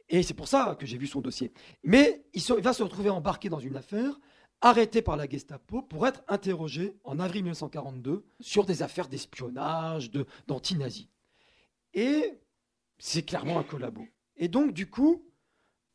[0.10, 1.52] Et c'est pour ça que j'ai vu son dossier.
[1.84, 4.20] Mais il, va se retrouver embarqué dans une affaire,
[4.62, 10.12] arrêté par la Gestapo pour être interrogé en avril 1942 sur des affaires d'espionnage,
[10.48, 11.10] d'anti-nazis.
[11.94, 12.40] Et
[12.98, 14.06] c'est clairement un collabo.
[14.38, 15.24] Et donc, du coup,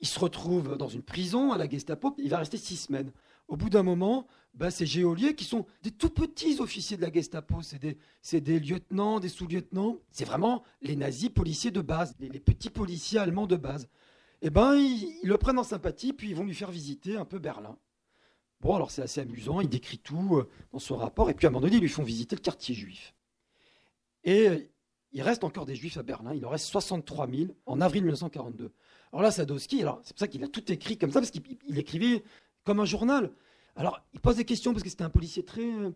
[0.00, 2.14] il se retrouve dans une prison à la Gestapo.
[2.18, 3.12] Il va rester six semaines.
[3.48, 7.12] Au bout d'un moment, ben, ces géoliers qui sont des tout petits officiers de la
[7.12, 12.70] Gestapo, c'est des, lieutenants, des sous-lieutenants, c'est vraiment les nazis policiers de base, les petits
[12.70, 13.88] policiers allemands de base
[14.42, 17.38] eh ben, ils, le prennent en sympathie, puis ils vont lui faire visiter un peu
[17.38, 17.78] Berlin.
[18.60, 21.48] Bon, alors c'est assez amusant, il décrit tout euh, dans son rapport, et puis à
[21.48, 23.14] un moment donné, ils lui font visiter le quartier juif.
[24.24, 24.68] Et
[25.12, 28.72] il reste encore des juifs à Berlin, il en reste 63 000 en avril 1942.
[29.12, 31.78] Alors là, Sadowski, alors c'est pour ça qu'il a tout écrit comme ça, parce qu'il
[31.78, 32.22] écrivait
[32.64, 33.30] comme un journal.
[33.74, 35.64] Alors, il pose des questions parce que c'était un policier très.
[35.64, 35.90] Euh,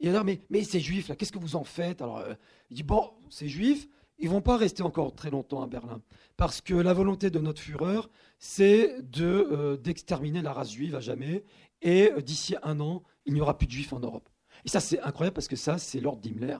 [0.00, 2.02] et alors, mais, mais ces juifs, là, qu'est-ce que vous en faites?
[2.02, 2.22] Alors,
[2.70, 3.88] il dit bon, ces juifs,
[4.22, 6.00] ils vont pas rester encore très longtemps à Berlin.
[6.36, 8.02] Parce que la volonté de notre Führer,
[8.38, 11.44] c'est de, euh, d'exterminer la race juive à jamais.
[11.82, 14.28] Et euh, d'ici un an, il n'y aura plus de juifs en Europe.
[14.64, 16.58] Et ça, c'est incroyable parce que ça, c'est Lord Himmler.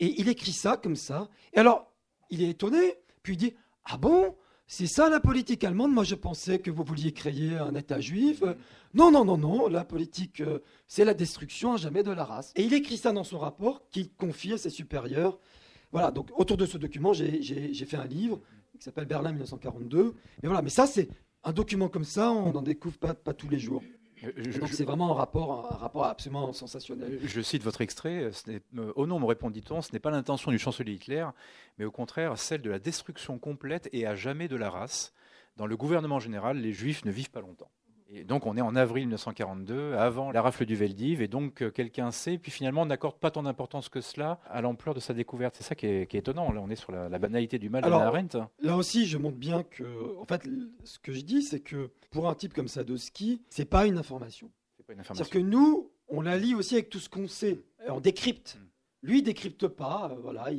[0.00, 1.28] Et il écrit ça comme ça.
[1.52, 1.92] Et alors,
[2.30, 3.54] il est étonné, puis il dit
[3.84, 4.34] Ah bon?
[4.68, 5.92] C'est ça la politique allemande?
[5.92, 8.42] Moi, je pensais que vous vouliez créer un État juif.
[8.94, 9.68] Non, non, non, non.
[9.68, 12.52] La politique, euh, c'est la destruction à jamais de la race.
[12.56, 15.38] Et il écrit ça dans son rapport qu'il confie à ses supérieurs
[15.92, 18.40] voilà, donc autour de ce document, j'ai fait un livre
[18.76, 20.14] qui s'appelle Berlin 1942.
[20.42, 21.08] Mais voilà, mais ça, c'est
[21.44, 23.82] un document comme ça, on n'en découvre pas, pas tous les jours.
[24.26, 27.18] Euh, donc c'est vraiment un rapport, un rapport absolument sensationnel.
[27.24, 28.30] Je cite votre extrait.
[28.48, 31.26] Euh, au nom, me répondit-on, ce n'est pas l'intention du chancelier Hitler,
[31.78, 35.12] mais au contraire celle de la destruction complète et à jamais de la race.
[35.56, 37.70] Dans le gouvernement général, les juifs ne vivent pas longtemps.
[38.08, 41.70] Et donc on est en avril 1942, avant la rafle du Veldiv, et donc euh,
[41.70, 45.12] quelqu'un sait, puis finalement on n'accorde pas tant d'importance que cela à l'ampleur de sa
[45.12, 45.56] découverte.
[45.56, 46.52] C'est ça qui est, étonnant.
[46.52, 48.38] Là on est sur la, banalité du mal de la Arendt.
[48.60, 50.48] Là aussi je montre bien que, en fait,
[50.84, 54.50] ce que je dis, c'est que pour un type comme Sadowski, c'est pas une information.
[54.76, 58.56] C'est C'est-à-dire que nous, on la lit aussi avec tout ce qu'on sait, on décrypte.
[58.58, 58.66] Hmm.
[59.02, 60.50] Lui, il décrypte pas, euh, voilà.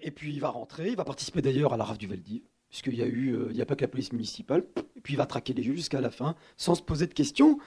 [0.00, 2.96] Et puis il va rentrer, il va participer d'ailleurs à la rafle du Veldiv puisqu'il
[2.96, 4.64] y a eu, euh, n'y a pas que la police municipale,
[4.96, 7.58] et puis il va traquer les juifs jusqu'à la fin, sans se poser de questions.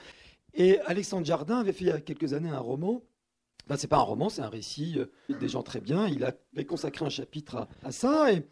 [0.54, 3.02] Et Alexandre Jardin avait fait il y a quelques années un roman.
[3.66, 6.08] Enfin, c'est pas un roman, c'est un récit euh, des gens très bien.
[6.08, 8.32] Il avait consacré un chapitre à, ça.
[8.32, 8.46] Et,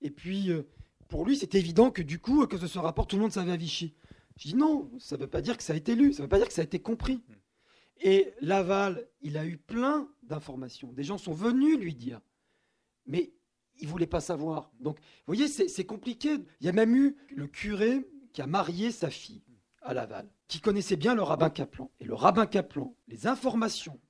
[0.00, 0.66] et puis, euh,
[1.08, 3.56] pour lui, c'est évident que du coup, que ce rapport, tout le monde savait à
[3.56, 3.94] Vichy.
[4.36, 6.24] Je dis non, ça ne veut pas dire que ça a été lu, ça ne
[6.24, 7.20] veut pas dire que ça a été compris.
[8.00, 10.92] Et Laval, il a eu plein d'informations.
[10.92, 12.20] Des gens sont venus lui dire.
[13.06, 13.32] Mais
[13.80, 14.70] il voulait pas savoir.
[14.80, 16.36] Donc, vous voyez, c'est compliqué.
[16.60, 19.42] Il y a même eu le curé qui a marié sa fille
[19.82, 21.90] à Laval, qui connaissait bien le rabbin Kaplan.
[22.00, 24.00] Et le rabbin Kaplan, les informations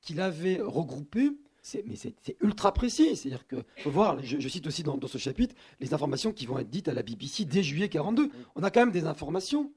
[0.00, 1.32] qu'il avait regroupées,
[1.84, 3.16] mais c'est ultra précis.
[3.16, 6.70] C'est-à-dire que, faut je, cite aussi dans, dans, ce chapitre, les informations qui vont être
[6.70, 8.30] dites à la BBC dès juillet 42.
[8.54, 9.72] On a quand même des informations.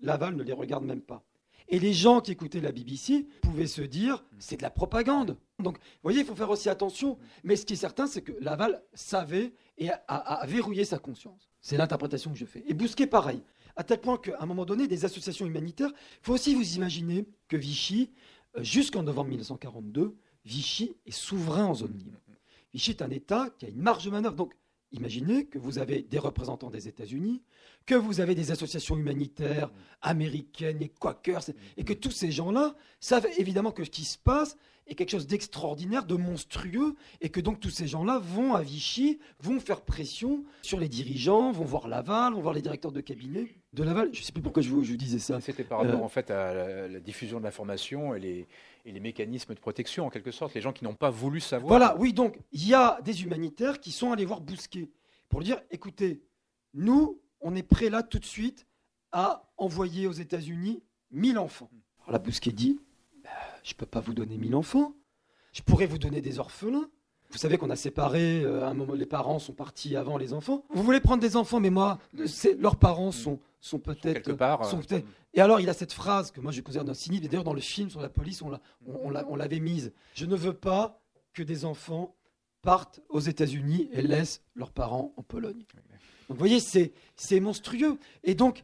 [0.00, 1.24] Laval ne les regarde même pas.
[1.68, 5.36] Et les gens qui écoutaient la BBC pouvaient se dire, c'est de la propagande.
[5.58, 7.18] Donc, vous voyez, il faut faire aussi attention.
[7.42, 11.50] Mais ce qui est certain, c'est que Laval savait et a, verrouillé sa conscience.
[11.60, 12.64] C'est l'interprétation que je fais.
[12.66, 13.42] Et Bousquet, pareil.
[13.76, 17.26] À tel point qu'à un moment donné, des associations humanitaires, il faut aussi vous imaginer
[17.48, 18.12] que Vichy,
[18.56, 22.20] euh, jusqu'en novembre 1942, Vichy est souverain en zone libre.
[22.72, 24.36] Vichy est un État qui a une marge de manœuvre.
[24.36, 24.54] Donc,
[24.94, 27.42] imaginez que vous avez des représentants des États-Unis,
[27.86, 33.26] que vous avez des associations humanitaires américaines et quakers, et que tous ces gens-là savent
[33.38, 37.58] évidemment que ce qui se passe est quelque chose d'extraordinaire, de monstrueux, et que donc
[37.58, 42.34] tous ces gens-là vont à Vichy, vont faire pression sur les dirigeants, vont voir Laval,
[42.34, 44.10] vont voir les directeurs de cabinet de Laval.
[44.12, 45.40] Je ne sais plus pourquoi je vous, je vous disais ça.
[45.40, 48.46] C'était par rapport Euh, en fait à la, la diffusion de l'information et les,
[48.84, 51.68] et les mécanismes de protection en quelque sorte, les gens qui n'ont pas voulu savoir.
[51.68, 54.90] Voilà, oui, donc il y a des humanitaires qui sont allés voir Bousquet
[55.28, 56.22] pour lui dire écoutez,
[56.74, 58.66] nous, on est prêts là tout de suite
[59.12, 61.70] à envoyer aux États-Unis 1000 enfants.
[62.02, 62.80] Alors là, Bousquet dit
[63.22, 63.30] Bah,
[63.62, 64.94] je ne peux pas vous donner 1000 enfants,
[65.52, 66.90] je pourrais vous donner des orphelins.
[67.34, 70.32] Vous savez qu'on a séparé, euh, à un moment, les parents sont partis avant les
[70.32, 70.62] enfants.
[70.72, 74.02] Vous voulez prendre des enfants, mais moi, c'est- leurs parents sont, sont peut-être.
[74.22, 74.64] quelque part.
[74.66, 77.24] sont euh, peut-être- Et alors, il a cette phrase que moi je considère d'un cynisme,
[77.24, 79.58] et d'ailleurs dans le film sur la police, on l'a- on- on l'a- on l'avait
[79.58, 79.92] mise.
[80.14, 81.00] Je ne veux pas
[81.32, 82.14] que des enfants
[82.62, 85.64] partent aux États-Unis et laissent leurs parents en Pologne.
[86.28, 87.98] Donc, vous voyez, c'est monstrueux.
[88.22, 88.62] Et donc,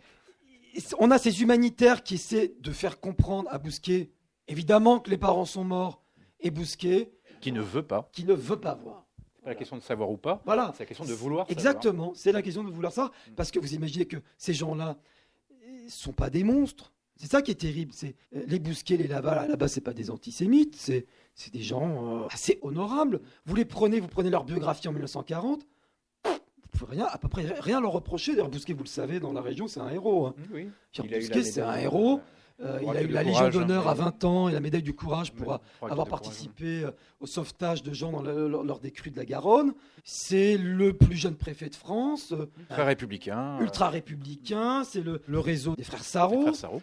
[1.01, 4.11] on a ces humanitaires qui essaient de faire comprendre à Bousquet,
[4.47, 6.05] évidemment que les parents sont morts,
[6.39, 8.09] et Bousquet qui ne veut pas.
[8.13, 9.07] qui ne veut pas voir.
[9.37, 10.43] C'est pas la question de savoir ou pas.
[10.45, 10.73] Voilà.
[10.77, 11.47] C'est la question de vouloir.
[11.49, 14.99] Exactement, c'est la question de vouloir ça, parce que vous imaginez que ces gens-là
[15.85, 16.93] ne sont pas des monstres.
[17.17, 17.93] C'est ça qui est terrible.
[17.95, 21.53] C'est euh, les Bousquet, les Laval, à la base, c'est pas des antisémites, c'est c'est
[21.53, 23.21] des gens euh, assez honorables.
[23.47, 25.67] Vous les prenez, vous prenez leur biographie en 1940,
[26.25, 28.33] vous pouvez rien, à peu près rien leur reprocher.
[28.33, 30.27] D'ailleurs, Bousquet, vous le savez, dans la région, c'est un héros.
[30.27, 30.35] hein.
[30.53, 30.63] Oui.
[30.63, 32.21] Eu la Bousquet, c'est un héros.
[32.63, 33.93] Euh, il a eu la Légion courage, d'honneur hein.
[33.93, 36.11] à 20 ans et la médaille du courage pour a- avoir courage.
[36.11, 39.73] participé euh, au sauvetage de gens dans le- lors lors des crues de la Garonne.
[40.05, 42.33] C'est le plus jeune préfet de France.
[42.33, 43.57] euh, Très républicain.
[43.59, 46.43] euh, ultra républicain, c'est le, le réseau des frères Sarrault.
[46.43, 46.83] frères Sarrault.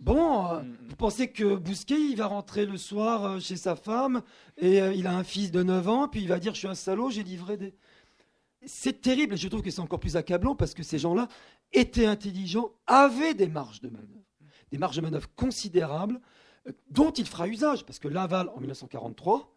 [0.00, 0.76] Bon, euh, Mm, mm.
[0.88, 4.20] vous pensez que Bousquet, il va rentrer le soir euh, chez sa femme
[4.58, 6.68] et euh, il a un fils de 9 ans, puis il va dire Je suis
[6.68, 7.74] un salaud, j'ai livré des.
[8.66, 11.28] C'est terrible et je trouve que c'est encore plus accablant parce que ces gens-là
[11.72, 14.08] étaient intelligents, avaient des marges de manœuvre,
[14.74, 16.20] des marges de manœuvre considérables
[16.66, 19.56] euh, dont il fera usage parce que Laval en 1943,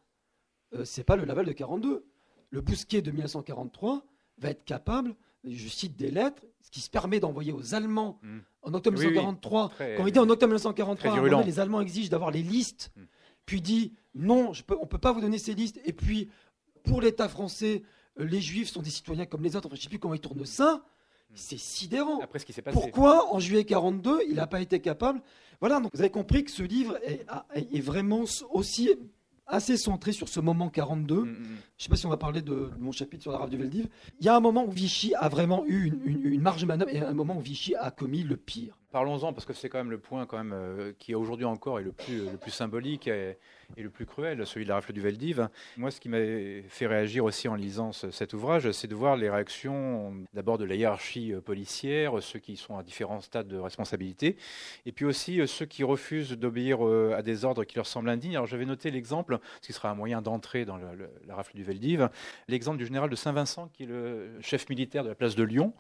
[0.76, 2.06] euh, c'est pas le Laval de 42.
[2.52, 4.06] Le Bousquet de 1943
[4.38, 8.38] va être capable, je cite des lettres, ce qui se permet d'envoyer aux Allemands Mm.
[8.62, 9.12] en octobre Oui, oui.
[9.14, 11.40] 1943 Très- quand il dit en octobre 1943, très à un moment virulent.
[11.40, 12.92] donné, les Allemands exigent d'avoir les listes,
[13.48, 15.80] puis dit non, je peux, on ne peut pas vous donner ces listes.
[15.86, 16.30] Et puis,
[16.84, 17.82] pour l'État français,
[18.20, 19.66] euh, les Juifs sont des citoyens comme les autres.
[19.68, 20.84] Enfin, je ne sais plus comment ils tournent ça.
[21.36, 22.20] C'est sidérant.
[22.22, 22.74] Après ce qui s'est passé.
[22.80, 25.22] Pourquoi, en juillet 42, il n'a pas été capable
[25.60, 28.90] Voilà, donc vous avez compris que ce livre est, est vraiment aussi
[29.46, 31.16] assez centré sur ce moment 42.
[31.16, 31.36] Mm, mm.
[31.36, 33.52] Je ne sais pas si on va parler de, de mon chapitre sur la rafle
[33.52, 33.88] du Veldiv.
[34.20, 36.66] Il y a un moment où Vichy a vraiment eu une, une- une marge de
[36.66, 38.78] manœuvre et un moment où Vichy a commis le pire.
[38.94, 41.84] Parlons-en parce que c'est quand même le point quand même euh, qui aujourd'hui encore est
[41.84, 43.38] le plus symbolique et,
[43.76, 45.50] le plus cruel, celui de la rafle du Veldiv.
[45.76, 46.20] Moi, ce qui m'a
[46.70, 50.64] fait réagir aussi en lisant ce- cet ouvrage, c'est de voir les réactions d'abord de
[50.64, 54.38] la hiérarchie euh, policière, ceux qui sont à différents stades de responsabilité,
[54.86, 58.36] et puis aussi euh, ceux qui refusent d'obéir à des ordres qui leur semblent indignes.
[58.38, 62.10] Alors, j'avais noté l'exemple, ce qui sera un moyen d'entrer dans la rafle du Veldiv,
[62.48, 65.74] l'exemple du général de Saint-Vincent, qui est le chef militaire de la place de Lyon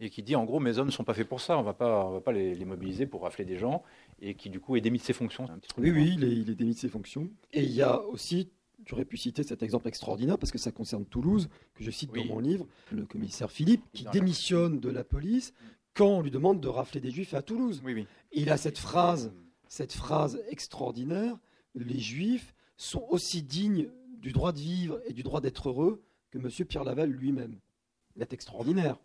[0.00, 1.62] et qui dit en gros mes hommes ne sont pas faits pour ça, on on
[1.62, 3.82] va pas les, les mobiliser pour rafler des gens,
[4.20, 5.46] et qui du coup est démis de ses fonctions.
[5.78, 7.28] Oui, oui, il est, il est démis de ses fonctions.
[7.52, 8.48] Et il y a aussi,
[8.86, 12.26] j'aurais pu citer cet exemple extraordinaire parce que ça concerne Toulouse, que je cite Oui.
[12.26, 15.52] dans mon livre, le commissaire Philippe, qui démissionne de la police
[15.94, 17.82] quand on lui demande de rafler des juifs à Toulouse.
[17.84, 18.06] Oui, oui.
[18.32, 19.32] Et il a cette phrase,
[19.68, 21.36] cette phrase extraordinaire,
[21.74, 26.38] les juifs sont aussi dignes du droit de vivre et du droit d'être heureux que
[26.38, 26.48] M.
[26.66, 27.58] Pierre Laval lui-même.
[28.16, 28.96] Il est extraordinaire.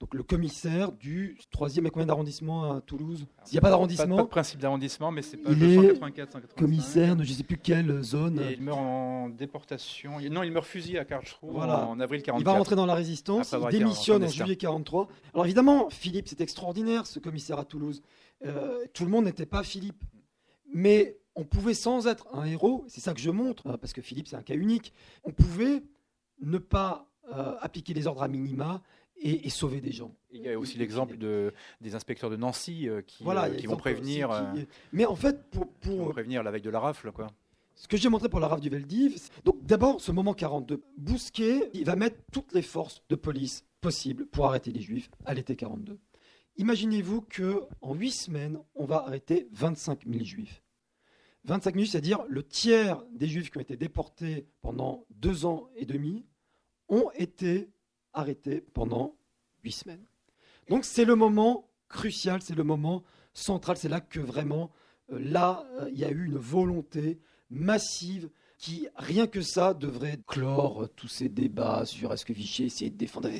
[0.00, 4.16] Donc le commissaire du 3e et combien d'arrondissement à Toulouse Il n'y a pas d'arrondissement
[4.16, 6.56] pas de principe d'arrondissement, mais c'est pas Il est 284, 185.
[6.56, 8.38] Commissaire de je ne sais plus quelle zone.
[8.40, 10.20] Et il meurt en déportation.
[10.30, 11.84] Non, il meurt fusillé à Karlsruhe Voilà.
[11.86, 12.40] en avril 44.
[12.40, 15.08] Il va rentrer dans la résistance, il en démissionne en juillet 43.
[15.34, 18.00] Alors évidemment, Philippe, c'est extraordinaire ce commissaire à Toulouse.
[18.46, 20.04] Euh, tout le monde n'était pas Philippe.
[20.72, 24.02] Mais on pouvait, sans être un héros, c'est ça que je montre, euh, parce que
[24.02, 24.92] Philippe c'est un cas unique,
[25.24, 25.82] on pouvait
[26.40, 28.82] ne pas euh, appliquer les ordres à minima
[29.20, 30.14] et, et sauver des gens.
[30.30, 33.66] Il y a aussi l'exemple de, des inspecteurs de Nancy euh, qui, Voilà, euh, qui
[33.66, 35.68] vont aussi prévenir, euh, qui- Mais en fait, pour,
[36.12, 37.10] prévenir la veille de la rafle.
[37.12, 37.28] Quoi.
[37.74, 41.70] ce que j'ai montré pour la rafle du Veldiv, donc d'abord ce moment 42, Bousquet,
[41.74, 45.56] il va mettre toutes les forces de police possibles pour arrêter les Juifs à l'été
[45.56, 45.98] 42.
[46.56, 50.62] Imaginez-vous que en huit semaines, on va arrêter 25 000 Juifs.
[51.44, 55.86] 25 000, c'est-à-dire le tiers des Juifs qui ont été déportés pendant deux ans et
[55.86, 56.26] demi
[56.88, 57.70] ont été
[58.12, 59.16] arrêtés pendant
[59.64, 60.04] huit semaines.
[60.68, 64.70] Donc c'est le moment crucial, c'est le moment central, c'est là que vraiment,
[65.12, 70.18] euh, là, euh, il y a eu une volonté massive qui, rien que ça, devrait
[70.26, 73.30] clore tous ces débats sur est-ce que Vichy essayait de défendre.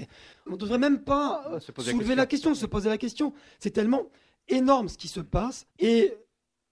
[0.46, 2.98] On ne devrait même pas euh, Se poser la soulever la question, se poser la
[2.98, 3.34] question.
[3.58, 4.04] C'est tellement
[4.46, 5.66] énorme ce qui se passe.
[5.80, 6.14] Et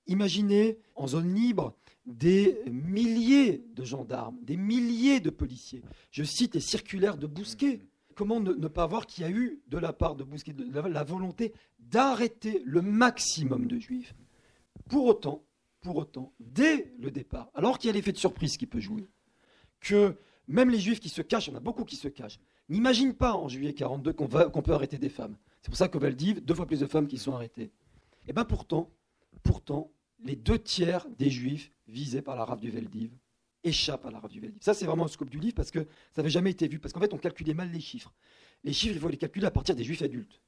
[0.07, 5.83] imaginez en zone libre des milliers de gendarmes, des milliers de policiers.
[6.11, 7.81] Je cite les circulaires de Bousquet.
[8.15, 11.53] Comment ne, pas voir qu'il y a eu de la part de Bousquet la, volonté
[11.79, 14.15] d'arrêter le maximum de juifs.
[14.89, 15.45] Pour autant,
[15.81, 19.09] pour autant, dès le départ, alors qu'il y a l'effet de surprise qui peut jouer,
[19.81, 20.17] que
[20.49, 22.39] même les juifs qui se cachent, il y en a beaucoup qui se cachent,
[22.69, 25.37] n'imaginent pas en juillet 42 qu'on peut arrêter des femmes.
[25.61, 27.71] C'est pour ça qu'au Valdiv, deux fois plus de femmes qui sont arrêtées.
[28.29, 28.91] Et bien pourtant,
[29.43, 29.91] pourtant,
[30.21, 33.11] les deux tiers des juifs visés par la rafle du Veldiv
[33.65, 34.63] échappent à la rafle du Veldiv.
[34.63, 35.87] Ça, c'est vraiment le scope du livre parce que ça
[36.19, 36.79] n'avait jamais été vu.
[36.79, 38.15] Parce qu'en fait, on calculait mal les chiffres.
[38.65, 40.41] Les chiffres, il faut les calculer à partir des juifs adultes.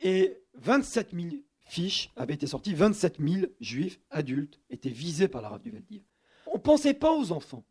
[0.00, 1.28] Et 27 000
[1.60, 6.02] fiches avaient été sorties, 27 000 juifs adultes étaient visés par la rafle du Veldiv.
[6.46, 7.64] On ne pensait pas aux enfants.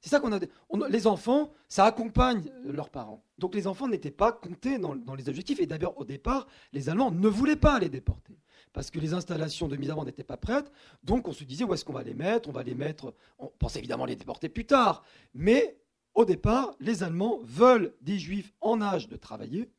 [0.00, 0.38] C'est ça qu'on a.
[0.68, 3.24] on- les enfants, ça accompagne leurs parents.
[3.38, 5.58] Donc les enfants n'étaient pas comptés dans, dans les objectifs.
[5.60, 8.38] Et d'ailleurs, au départ, les Allemands ne voulaient pas les déporter.
[8.72, 10.70] Parce que les installations de mise à mort n'étaient pas prêtes.
[11.02, 12.48] Donc on se disait, où est-ce qu'on va les mettre?
[12.48, 13.14] On va les mettre.
[13.38, 15.04] On pensait évidemment les déporter plus tard.
[15.34, 15.78] Mais
[16.14, 19.70] au départ, les Allemands veulent des Juifs en âge de travailler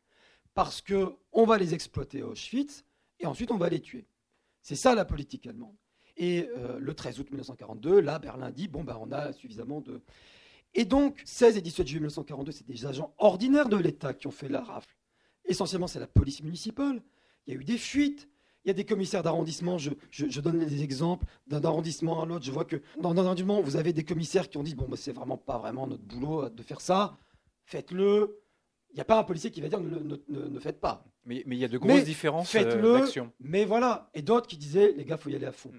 [0.54, 2.84] parce que on va les exploiter à Auschwitz
[3.20, 4.08] et ensuite on va les tuer.
[4.62, 5.76] C'est ça la politique allemande.
[6.18, 10.02] Et euh, le 13 août 1942, là, Berlin dit bon, ben, on a suffisamment de.
[10.74, 14.32] Et donc, 16 et 17 juillet 1942, c'est des agents ordinaires de l'État qui ont
[14.32, 14.96] fait la rafle.
[15.46, 17.02] Essentiellement, c'est la police municipale.
[17.48, 18.28] Il y a eu des fuites.
[18.66, 19.78] Il y a des commissaires d'arrondissement.
[19.78, 22.44] Je, je- je donne des exemples d'un arrondissement à l'autre.
[22.46, 24.96] Je vois que dans un arrondissement, vous avez des commissaires qui ont dit bon, ben,
[24.98, 27.18] c'est vraiment pas vraiment notre boulot euh, de faire ça.
[27.66, 28.38] Faites-le.
[28.92, 31.06] Il n'y a pas un policier qui va dire ne, ne- ne- ne faites pas.
[31.26, 33.32] Mais, mais il y a de Mais grosses différences euh, d'action.
[33.40, 34.10] Mais voilà.
[34.14, 35.72] Et d'autres qui disaient, les gars, faut y aller à fond.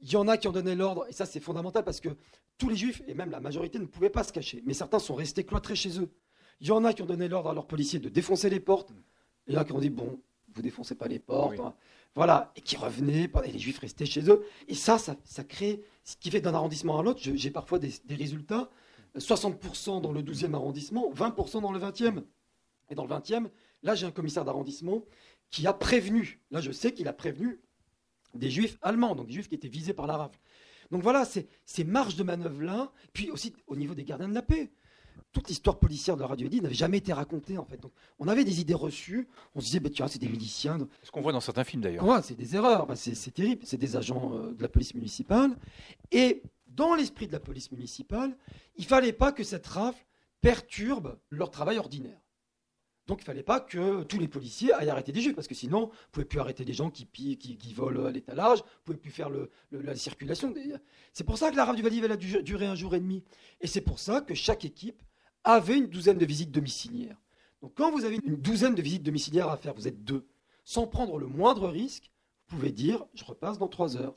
[0.00, 2.10] Il y en a qui ont donné l'ordre, et ça c'est fondamental parce que
[2.58, 4.62] tous les juifs, et même la majorité, ne pouvaient pas se cacher.
[4.66, 6.10] Mais certains sont restés cloîtrés chez eux.
[6.60, 8.92] Il y en a qui ont donné l'ordre à leurs policiers de défoncer les portes.
[9.46, 10.20] Et a qui ont dit, bon,
[10.56, 11.52] vous défoncez pas les portes.
[11.52, 11.64] Oui.
[11.64, 11.74] hein.
[12.14, 12.52] Voilà.
[12.56, 14.44] Et qui revenaient, et les juifs restaient chez eux.
[14.68, 17.92] Et ça, ça, ça crée, ce qui fait d'un arrondissement à l'autre, j'ai parfois des,
[18.06, 18.70] des résultats,
[19.16, 22.24] 60% dans le 12e arrondissement, 20% dans le 20e.
[22.90, 23.48] Et dans le 20e,
[23.82, 25.04] là j'ai un commissaire d'arrondissement
[25.50, 27.60] qui a prévenu, là je sais qu'il a prévenu
[28.34, 30.38] des juifs allemands, donc des juifs qui étaient visés par la rafle.
[30.90, 34.42] Donc voilà, c'est ces marges de manœuvre-là, puis aussi au niveau des gardiens de la
[34.42, 34.70] paix.
[35.32, 37.76] Toute l'histoire policière de la radio Eddy n'avait jamais été racontée en fait.
[37.78, 41.10] Donc on avait des idées reçues, on se disait, bah, tiens, c'est des miliciens, Ce
[41.10, 42.04] qu'on voit dans certains films d'ailleurs.
[42.04, 45.56] Ouais, c'est des erreurs, Bah, c'est terrible, c'est des agents euh, de la police municipale.
[46.12, 48.36] Et dans l'esprit de la police municipale,
[48.76, 50.04] il fallait pas que cette rafle
[50.40, 52.20] perturbe leur travail ordinaire.
[53.06, 55.86] Donc il fallait pas que tous les policiers aillent arrêter des juifs, parce que sinon,
[55.86, 59.12] vous pouvez plus arrêter des gens qui pillent, qui, volent à l'étalage, vous pouvez plus
[59.12, 60.52] faire le- la circulation.
[61.12, 63.22] C'est pour ça que la rafle du Valdiv, elle a duré un jour et demi.
[63.60, 65.02] Et c'est pour ça que chaque équipe
[65.44, 67.20] avait une douzaine de visites domiciliaires.
[67.62, 70.26] Donc quand vous avez une douzaine de visites domiciliaires à faire, vous êtes deux,
[70.64, 72.10] sans prendre le moindre risque,
[72.48, 74.16] vous pouvez dire je repasse dans trois heures.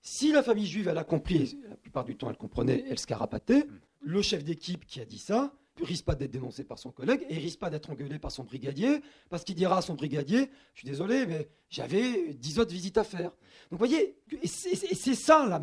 [0.00, 3.06] Si la famille juive, elle a compris, la plupart du temps elle comprenait, elle se
[3.06, 3.66] carapatait,
[4.00, 7.36] le chef d'équipe qui a dit ça risque pas d'être dénoncé par son collègue et
[7.36, 10.88] risque pas d'être engueulé par son brigadier parce qu'il dira à son brigadier je suis
[10.88, 13.30] désolé mais j'avais dix autres visites à faire.
[13.70, 15.60] Donc vous voyez, c'est ça la,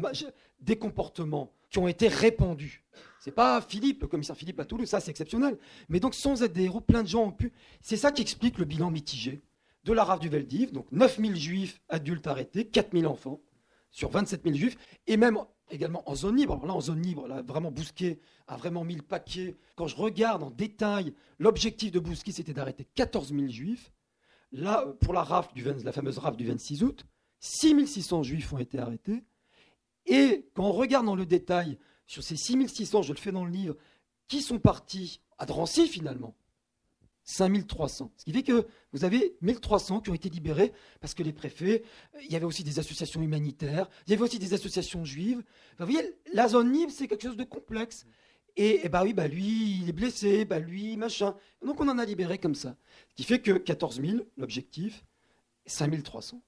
[0.59, 2.83] des comportements qui ont été répandus.
[3.19, 5.57] C'est pas Philippe, le commissaire Philippe à Toulouse, ça c'est exceptionnel.
[5.87, 7.53] Mais donc sans être des héros, plein de gens ont pu.
[7.79, 9.41] C'est ça qui explique le bilan mitigé
[9.83, 10.71] de la rafle du Veldiv.
[10.71, 13.39] Donc 9000 juifs adultes arrêtés, 4000 enfants
[13.91, 15.37] sur 27 000 juifs, et même
[15.71, 16.53] également en zone libre.
[16.53, 19.57] Alors là, en zone libre, là, vraiment Bousquet a vraiment mis le paquet.
[19.75, 23.91] Quand je regarde en détail, l'objectif de Bousquet, c'était d'arrêter 14 000 juifs.
[24.51, 27.05] Là, pour la rafle, du 20 la fameuse rafle du 26 août,
[27.39, 29.23] 6 600 juifs ont été arrêtés.
[30.05, 33.45] Et quand on regarde dans le détail sur ces 6 600, je le fais dans
[33.45, 33.75] le livre,
[34.27, 36.35] qui sont partis à Drancy finalement
[37.23, 38.11] 5300.
[38.17, 41.83] Ce qui fait que vous avez 1300 qui ont été libérés parce que les préfets,
[42.15, 45.43] euh, il y avait aussi des associations humanitaires, il y avait aussi des associations juives.
[45.79, 48.05] Vous voyez, la zone libre, c'est quelque chose de complexe.
[48.57, 51.35] Et, bah oui, bah lui, il est blessé, bah lui, machin.
[51.65, 52.75] Donc on en a libéré comme ça.
[53.09, 55.05] Ce qui fait que 14 000, l'objectif,
[55.65, 56.41] 5300.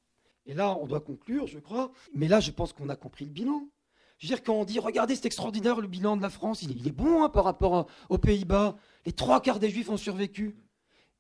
[0.46, 1.92] Et là, on doit conclure, je crois.
[2.14, 3.70] Mais là, je pense qu'on a compris le bilan.
[4.18, 6.88] Je veux dire, quand on dit, regardez, c'est extraordinaire le bilan de la France, il
[6.88, 8.76] est, bon hein, par rapport à- aux Pays-Bas.
[9.06, 10.56] Les trois quarts des Juifs ont survécu.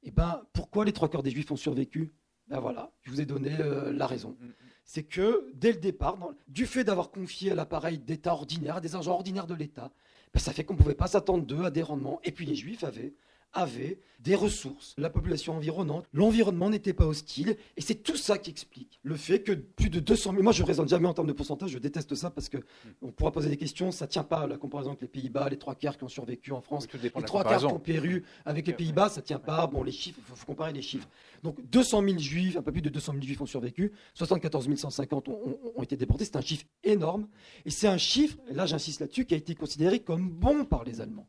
[0.04, 2.14] Eh ben, pourquoi les trois quarts des Juifs ont survécu?
[2.47, 4.38] Ben voilà, je vous ai donné euh, la raison.
[4.84, 8.82] C'est que dès le départ, dans- du fait d'avoir confié à l'appareil d'État ordinaire, à
[8.82, 9.91] des agents ordinaires de l'État,
[10.34, 12.20] ben, ça fait qu'on ne pouvait pas s'attendre d'eux à des rendements.
[12.24, 13.14] Et puis les Juifs avaient
[13.54, 18.49] avait des ressources, la population environnante, l'environnement n'était pas hostile, et c'est tout ça qui
[18.49, 21.28] explique le fait que plus de 200 000, moi je ne raisonne jamais en termes
[21.28, 22.58] de pourcentage, je déteste ça parce que
[23.01, 25.58] on pourra poser des questions, ça ne tient pas la comparaison avec les Pays-Bas, les
[25.58, 28.74] trois quarts qui ont survécu en France, les trois quarts qui ont péru avec les
[28.74, 31.08] Pays-Bas, ça ne tient pas, bon les chiffres, il faut, comparer les chiffres.
[31.43, 35.28] Donc 200 000 juifs, un peu plus de 200 000 juifs ont survécu, 74 150
[35.28, 37.28] ont, ont été déportés, c'est un chiffre énorme,
[37.66, 40.86] et c'est un chiffre, et là j'insiste là-dessus, qui a été considéré comme bon par
[40.86, 41.28] les Allemands.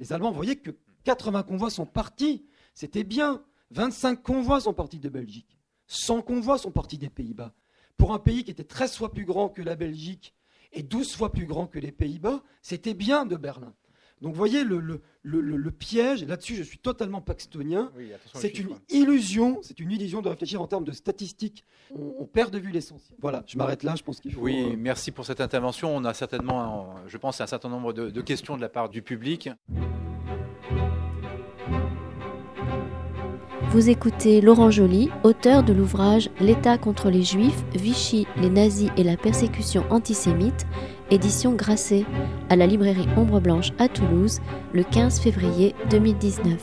[0.00, 0.70] Les Allemands voyaient que
[1.04, 2.44] 80 convois sont partis.
[2.74, 3.42] C'était bien.
[3.70, 5.58] 25 convois sont partis de Belgique.
[5.86, 7.54] 100 convois sont partis des Pays-Bas.
[7.96, 10.34] Pour un pays qui était 13 fois plus grand que la Belgique
[10.72, 13.74] et 12 fois plus grand que les Pays-Bas, c'était bien de Berlin.
[14.22, 14.78] Donc vous voyez le,
[15.24, 17.90] le, piège, là-dessus je suis totalement paxtonien,
[18.34, 22.58] c'est une illusion, c'est une illusion de réfléchir en termes de statistiques, on, perd de
[22.60, 23.18] vue l'essentiel.
[23.20, 24.42] Voilà, je m'arrête là, je pense qu'il faut...
[24.42, 28.20] Oui, euh, merci pour cette intervention, on a certainement, je pense, un certain nombre de
[28.20, 29.50] questions de la part du public.
[33.72, 39.02] Vous écoutez Laurent Joly, auteur de l'ouvrage L'État contre les Juifs, Vichy, les nazis et
[39.02, 40.66] la persécution antisémite,
[41.10, 42.04] édition Grasset,
[42.50, 44.40] à la librairie Ombre Blanche à Toulouse,
[44.74, 46.58] le 15 février 2019.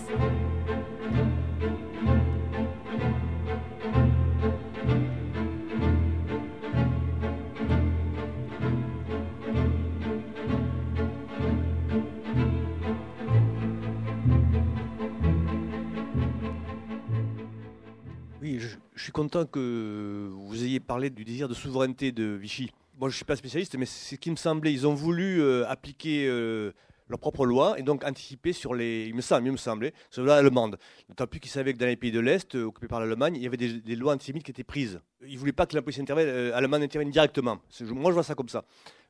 [19.12, 22.70] Content que vous ayez parlé du désir de souveraineté de Vichy.
[23.00, 24.74] Moi, je ne suis pas spécialiste, mais c'est ce qui me semblait.
[24.74, 26.74] Ils ont voulu euh, appliquer euh,
[27.08, 30.24] leur propre loi et donc anticiper sur les, il me semble, il me semblait, sur
[30.26, 30.78] la allemande.
[31.08, 33.42] D'autant plus qu'ils savaient que dans les pays de l'Est, euh, occupés par l'Allemagne, il
[33.42, 35.00] y avait des, lois antisémites qui étaient prises.
[35.26, 37.60] Ils ne voulaient pas que la police allemande intervienne directement.
[37.82, 38.66] Moi, je vois ça comme ça.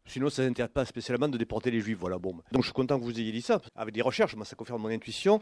[0.06, 1.98] Sinon, ça n'intéresse pas spécialement de déporter les juifs.
[2.00, 2.34] Voilà, bon.
[2.52, 3.62] Donc, je suis content que vous ayez dit ça.
[3.76, 5.40] Avec des recherches, moi, ça confirme mon intuition.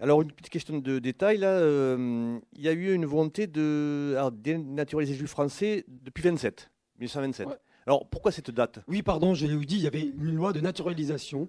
[0.00, 1.48] Alors, une petite question de détail, là.
[1.48, 7.48] Euh, il y a eu une volonté de dénaturaliser les juifs français depuis 27, 1927.
[7.86, 8.78] Alors, pourquoi cette date?
[8.88, 11.48] Oui, pardon, je l'ai dit, il y avait une loi de naturalisation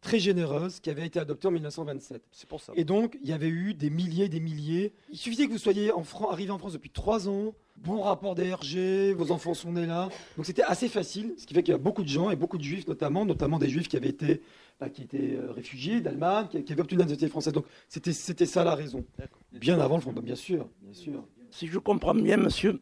[0.00, 2.22] très généreuse qui avait été adoptée en 1927.
[2.32, 2.72] C'est pour ça.
[2.76, 4.92] Et donc, il y avait eu des milliers, des milliers.
[5.10, 9.14] Il suffisait que vous soyez en arrivé en France depuis trois ans, bon rapport DRG,
[9.16, 10.08] vos enfants sont nés là.
[10.36, 12.58] Donc, c'était assez facile, ce qui fait qu'il y a beaucoup de gens, et beaucoup
[12.58, 14.42] de juifs notamment, notamment des juifs qui avaient été
[14.80, 17.52] bah, qui étaient euh, réfugiés d'Allemagne, qui, avaient obtenu la nationalité française.
[17.52, 19.04] Donc, c'était ça la raison.
[19.52, 21.22] Bien avant le fond, bien sûr, bien sûr.
[21.50, 22.80] Si je comprends bien, monsieur,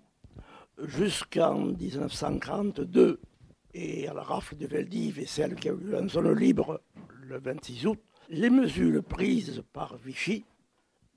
[0.81, 3.19] jusqu'en 1942,
[3.79, 6.83] et à la rafle de Veldiv et celle qui a eu en zone libre
[7.23, 10.45] le 26 août, les mesures prises par Vichy,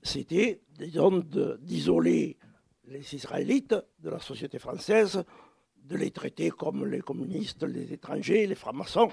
[0.02, 2.38] c'était d'isoler
[2.86, 5.24] les Israélites de la société française,
[5.84, 9.10] de les traiter comme les communistes, les étrangers, les francs-maçons,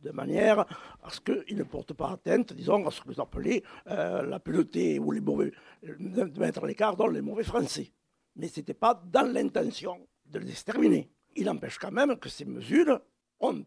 [0.00, 0.60] de manière
[1.02, 4.40] à ce qu'ils ne portent pas atteinte, disons, à ce que vous appelez euh, la
[4.40, 7.92] peloté ou les mauvais, de mettre l'écart dans les mauvais français.
[8.36, 12.44] Mais ce n'était pas dans l'intention de les exterminer il empêche quand même que ces
[12.44, 13.00] mesures
[13.40, 13.64] ont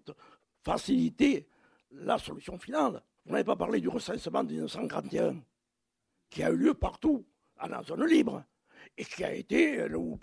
[0.63, 1.47] facilité
[1.91, 3.01] la solution finale.
[3.25, 5.41] Vous n'avez pas parlé du recensement de 1941,
[6.29, 7.25] qui a eu lieu partout,
[7.59, 8.43] en zone libre,
[8.97, 10.19] et qui a été où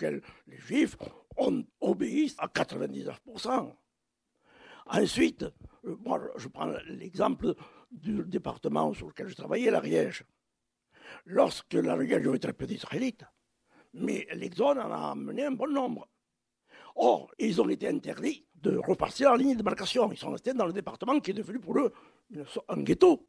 [0.46, 0.96] les Juifs
[1.36, 3.74] ont obéi à 99%.
[4.90, 5.42] Ensuite,
[5.84, 7.54] euh, moi, je prends l'exemple
[7.90, 10.24] du département sur lequel je travaillais, l'Ariège.
[11.26, 13.24] Lorsque l'Ariège avait très peu d'Israélites,
[13.92, 16.08] mais l'Exode en a amené un bon nombre.
[17.00, 20.10] Or, ils ont été interdits de repartir la ligne de démarcation.
[20.10, 21.92] Ils sont restés dans le département qui est devenu pour eux
[22.68, 23.24] un ghetto.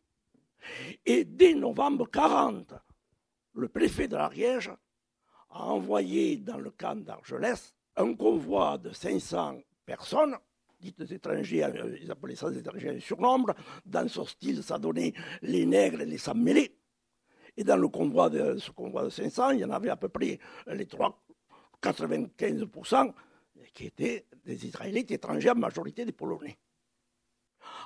[1.05, 2.73] Et dès novembre 40,
[3.53, 4.71] le préfet de l'Ariège
[5.51, 10.35] a envoyé dans le camp d'Argelès un convoi de 500 personnes,
[10.79, 13.53] dites étrangers, euh, ils appelaient ça des étrangers surnombre.
[13.85, 15.13] Dans ce style, ça donnait
[15.43, 16.75] les nègres et les sans mêlés.
[17.55, 20.09] Et dans le convoi de, ce convoi de 500, il y en avait à peu
[20.09, 21.23] près les 3,
[21.83, 23.13] 95%
[23.73, 26.57] qui étaient des Israélites étrangers, en majorité des Polonais.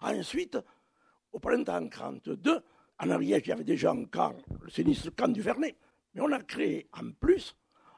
[0.01, 0.57] Ensuite,
[1.31, 2.63] au printemps 1942,
[2.99, 5.75] en Ariège, il y avait déjà un camp, le sinistre camp du Vernet,
[6.13, 7.55] mais on a créé en plus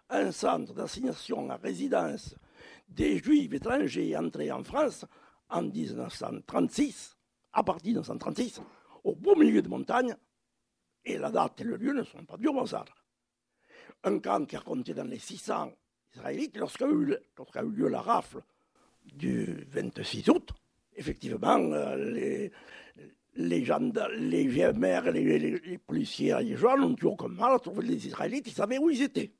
[0.10, 2.36] un centre d'assignation à résidence
[2.88, 5.06] des Juifs étrangers entrés en France
[5.50, 7.18] en 1936,
[7.54, 8.62] à partir de 1936,
[9.04, 10.16] au beau milieu de montagne,
[11.04, 12.86] et la date et le lieu ne sont pas du au hasard.
[14.04, 15.72] Un camp qui a compté dans les 600
[16.16, 18.42] israélite, lorsqu'a eu, eu, lieu la rafle
[19.14, 20.50] du 26 août,
[20.96, 22.52] effectivement, euh, les,
[23.36, 23.66] les,
[24.18, 28.54] les GMR, les, les, policiers liégeois n'ont eu aucun mal à trouver les Israélites, ils
[28.54, 29.32] savaient où ils étaient.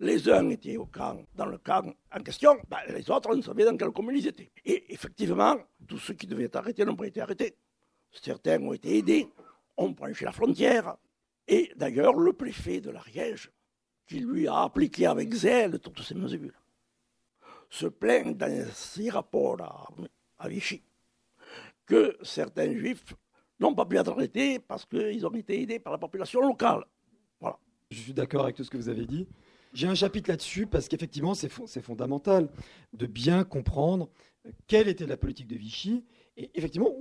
[0.00, 3.64] Les uns étaient au camp, dans le camp en question, ben, les autres ne savaient
[3.64, 4.50] dans quelle commune ils étaient.
[4.64, 5.56] Et effectivement,
[5.86, 7.56] tous ceux qui devaient être arrêtés n'ont pas été arrêtés.
[8.12, 9.28] Certains ont été aidés,
[9.76, 10.96] ont franchi la frontière,
[11.48, 13.50] Et d'ailleurs, le préfet de l'Ariège,
[14.08, 16.60] qui lui a appliqué avec zèle toutes ces mesures,
[17.70, 19.88] se plaint dans ses rapports à,
[20.38, 20.82] à Vichy
[21.88, 23.14] que certains juifs
[23.58, 26.84] n'ont pas pu être arrêtés parce qu'ils ont été aidés par la population locale.
[27.40, 27.58] Voilà.
[27.90, 29.26] Je suis d'accord avec tout ce que vous avez dit.
[29.72, 31.48] J'ai un chapitre là-dessus parce qu'effectivement, c'est
[31.82, 32.48] fondamental
[32.92, 34.08] de bien comprendre
[34.66, 36.04] quelle était la politique de Vichy.
[36.36, 36.94] Et effectivement,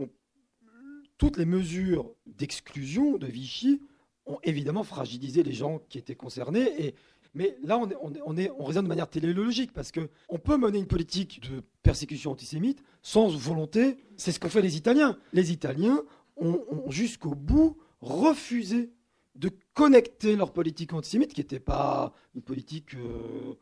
[1.18, 3.82] toutes les mesures d'exclusion de Vichy
[4.28, 6.86] ont évidemment fragilisé les gens qui étaient concernés.
[6.86, 6.96] Et,
[7.34, 7.90] mais là, on,
[8.26, 12.32] on, est, on raisonne de manière téléologique parce qu'on peut mener une politique de persécution
[12.32, 13.98] antisémite sans volonté.
[14.16, 15.18] C'est ce qu'ont fait les Italiens.
[15.34, 16.02] Les Italiens
[16.38, 16.60] ont,
[16.90, 18.92] jusqu'au bout refusé
[19.36, 23.54] de connecter leur politique antisémite, qui n'était pas une politique euh,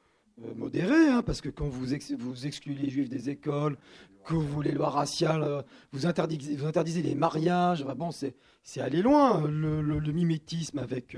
[0.43, 1.86] euh, modérée, hein, parce que quand vous,
[2.18, 3.78] vous, excluez les juifs des écoles,
[4.26, 5.61] que vous les lois raciales, euh,
[5.91, 8.36] vous, interdisez, vous interdisez les mariages, bon, c'est
[8.78, 11.18] aller loin, le, mimétisme avec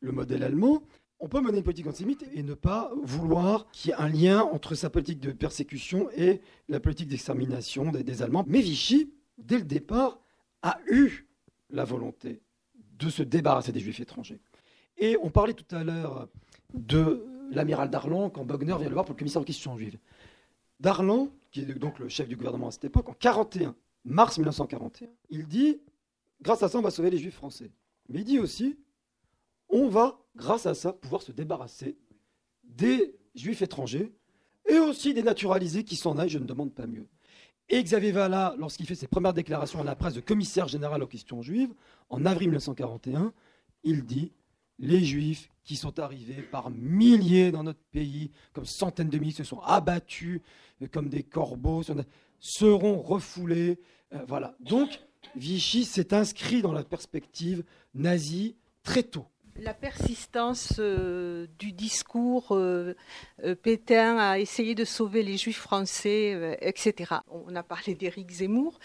[0.00, 0.82] le modèle allemand.
[1.20, 4.42] On peut mener une politique antisémite et ne pas vouloir qu'il y ait un lien
[4.42, 8.44] entre sa politique de persécution et la politique d'extermination des, Allemands.
[8.46, 10.20] Mais Vichy, dès le départ,
[10.62, 11.26] a eu
[11.70, 12.40] la volonté
[12.98, 14.40] de se débarrasser des juifs étrangers.
[14.96, 16.28] Et on parlait tout à l'heure
[16.72, 19.98] de l'amiral Darlan quand Bogner vient le voir pour le commissaire en question juive.
[20.78, 23.74] Darlan, qui est donc le chef du gouvernement à cette époque, en 41,
[24.04, 25.80] mars 1941, il dit
[26.42, 27.70] grâce à ça, on va sauver les juifs français.
[28.08, 28.76] Mais il dit aussi
[29.68, 31.96] on va, grâce à ça, pouvoir se débarrasser
[32.64, 34.12] des juifs étrangers
[34.68, 37.06] et aussi des naturalisés qui s'en aillent, je ne demande pas mieux.
[37.68, 41.06] Et Xavier Vallat, lorsqu'il fait ses premières déclarations à la presse de commissaire général aux
[41.06, 41.74] questions juives,
[42.08, 43.32] en avril 1941,
[43.84, 44.32] il dit
[44.78, 49.44] les juifs qui sont arrivés par milliers dans notre pays, comme centaines de milliers se
[49.44, 50.40] sont abattus
[50.80, 51.82] euh, comme des corbeaux,
[52.38, 53.78] seront refoulés.
[54.14, 54.56] Euh, voilà.
[54.60, 55.00] Donc,
[55.36, 57.64] Vichy s'est inscrit dans la perspective
[57.94, 59.26] nazie très tôt
[59.60, 62.94] la persistance euh, du discours euh,
[63.44, 67.16] euh, Pétain a essayé de sauver les juifs français, etc.
[67.28, 68.78] On a parlé d'Éric Zemmour.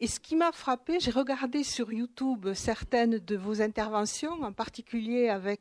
[0.00, 5.28] Et ce qui m'a frappé, j'ai regardé sur YouTube certaines de vos interventions, en particulier
[5.28, 5.60] avec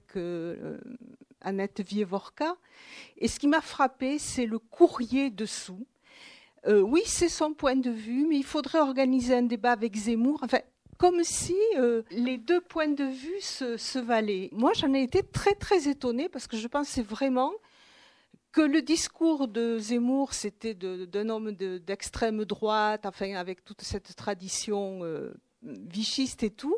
[1.41, 2.55] Annette Vievorka.
[3.19, 5.85] Et ce qui m'a frappé, c'est le courrier dessous.
[6.67, 10.45] Oui, c'est son point de vue, mais il faudrait organiser un débat avec Zemmour.
[10.97, 14.49] Comme si euh, les deux points de vue se, valaient.
[14.51, 17.51] Moi, j'en ai été très, très étonnée parce que je pensais vraiment
[18.51, 24.99] que le discours de Zemmour, c'était d'un homme d'extrême droite, enfin, avec toute cette tradition
[25.03, 25.33] euh,
[25.63, 26.77] vichiste et tout.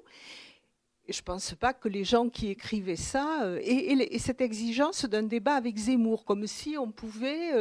[1.09, 5.23] Je ne pense pas que les gens qui écrivaient ça euh, et, cette exigence d'un
[5.23, 7.51] débat avec Zemmour, comme si on pouvait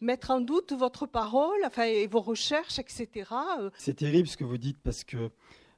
[0.00, 3.30] mettre en doute votre parole, enfin, et vos recherches, etc.
[3.76, 5.30] C'est terrible ce que vous dites parce que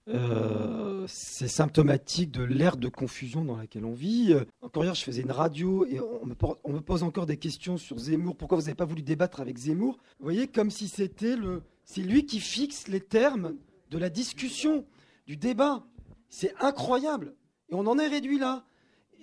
[0.08, 4.34] euh, c'est symptomatique de l'ère de confusion dans laquelle on vit.
[4.62, 8.36] Encore hier, je faisais une radio et on me, pose encore des questions sur Zemmour.
[8.36, 9.98] Pourquoi vous n'avez pas voulu débattre avec Zemmour?
[10.18, 13.56] Vous voyez, comme si c'était le, c'est lui qui fixe les termes
[13.90, 14.84] de la discussion,
[15.26, 15.84] du débat.
[16.28, 17.34] C'est incroyable.
[17.70, 18.64] Et on en est réduit là.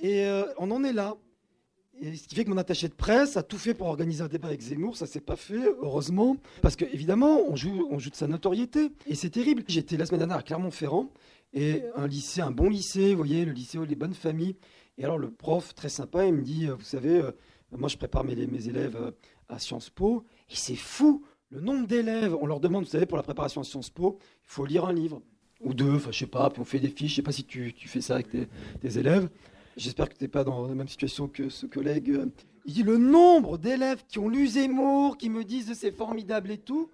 [0.01, 1.15] Et euh, on en est là.
[2.01, 4.27] Et ce qui fait que mon attaché de presse a tout fait pour organiser un
[4.27, 4.97] débat avec Zemmour.
[4.97, 6.37] Ça s'est pas fait, heureusement.
[6.61, 8.91] Parce qu'évidemment, on joue, on joue de sa notoriété.
[9.07, 9.63] Et c'est terrible.
[9.67, 11.09] J'étais la semaine dernière à Clermont-Ferrand.
[11.53, 14.57] Et un lycée, un bon lycée, vous voyez, le lycée les bonnes familles.
[14.97, 17.31] Et alors le prof, très sympa, il me dit, euh, vous savez, euh,
[17.71, 19.13] moi je prépare mes, élèves
[19.47, 20.25] à Sciences Po.
[20.49, 22.35] Et c'est fou, le nombre d'élèves.
[22.41, 24.93] On leur demande, vous savez, pour la préparation à Sciences Po, il faut lire un
[24.93, 25.21] livre.
[25.66, 27.11] Ou deux, enfin je sais pas, puis on fait des fiches.
[27.11, 29.30] Je sais pas si tu, fais ça avec tes, élèves.
[29.76, 32.22] J'espère que tu n'es pas dans la même situation que ce collègue.
[32.66, 36.59] Il dit le nombre d'élèves qui ont lu Zemmour, qui me disent c'est formidable et
[36.59, 36.89] tout.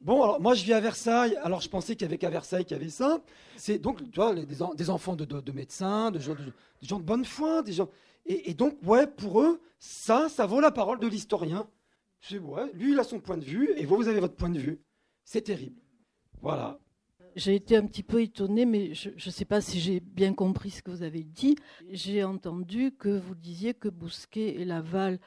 [0.00, 2.64] Bon, alors moi je vis à Versailles, alors je pensais qu'il n'y avait qu'à Versailles
[2.64, 3.20] qu'il y avait ça.
[3.56, 6.52] C'est donc, tu vois, des, enfants de, médecins, de gens de,
[6.82, 7.88] gens de bonne foi, des gens.
[8.26, 11.66] Et, donc, ouais, pour eux, ça, ça vaut la parole de l'historien.
[12.20, 14.48] C'est ouais, lui il a son point de vue et vous, vous avez votre point
[14.48, 14.80] de vue.
[15.24, 15.80] C'est terrible.
[16.40, 16.78] Voilà
[17.36, 20.70] j'ai été un petit peu étonnée, mais je ne sais pas si j'ai bien compris
[20.70, 21.56] ce que vous avez dit.
[21.90, 25.18] J'ai entendu que vous disiez que Bousquet et Laval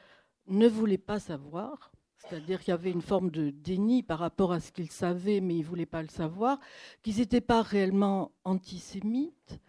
[0.46, 4.60] ne voulaient pas savoir, c'est-à-dire qu'il y avait une forme de déni par rapport à
[4.60, 6.58] ce qu'ils savaient, mais ils ne voulaient pas le savoir,
[7.02, 9.60] qu'ils n'étaient pas réellement antisémites.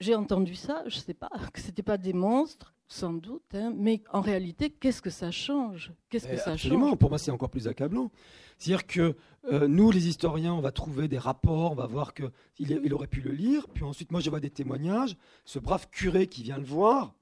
[0.00, 3.54] J'ai entendu ça, je ne sais pas, que ce n'étaient pas des monstres, sans doute,
[3.54, 5.92] hein, mais en réalité, qu'est-ce que ça change?
[6.10, 6.90] Qu'est-ce que ça absolument.
[6.90, 6.98] change?
[6.98, 8.10] Pour moi, c'est encore plus accablant.
[8.58, 9.16] C'est-à-dire que
[9.52, 13.06] euh, nous, les historiens, on va trouver des rapports, on va voir qu'il il aurait
[13.06, 13.66] pu le lire.
[13.68, 15.16] Puis ensuite, moi, je vois des témoignages.
[15.44, 17.14] Ce brave curé qui vient le voir,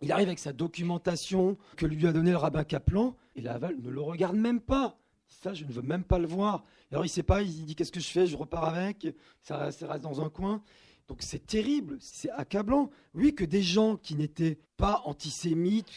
[0.00, 3.90] il arrive avec sa documentation que lui a donné le rabbin Kaplan, et Laval ne
[3.90, 4.96] le regarde même pas.
[5.26, 6.64] Ça, je ne veux même pas le voir.
[6.90, 8.26] Alors, il ne sait pas, il dit Qu'est-ce que je fais?
[8.26, 9.06] Je repars avec,
[9.42, 10.62] ça, ça reste dans un coin.
[11.10, 12.88] Donc c'est terrible, c'est accablant.
[13.14, 15.88] Oui, que des gens qui n'étaient pas antisémites,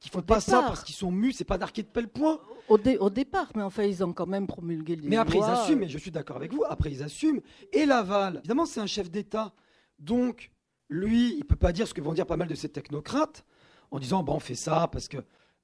[0.00, 2.40] qui, font Au pas ça parce qu'ils sont mus, c'est pas d'arquer de pelle point.
[2.70, 5.44] Au, dé- au départ, mais enfin, ils ont quand même promulgué les Mais après, ils
[5.44, 7.42] assument, et je suis d'accord avec vous, après, ils assument.
[7.74, 9.52] Et Laval, évidemment, c'est un chef d'État.
[9.98, 10.50] Donc,
[10.88, 13.44] lui, il peut pas dire ce que vont dire pas mal de ces technocrates
[13.90, 15.18] en disant, bon, on fait ça parce que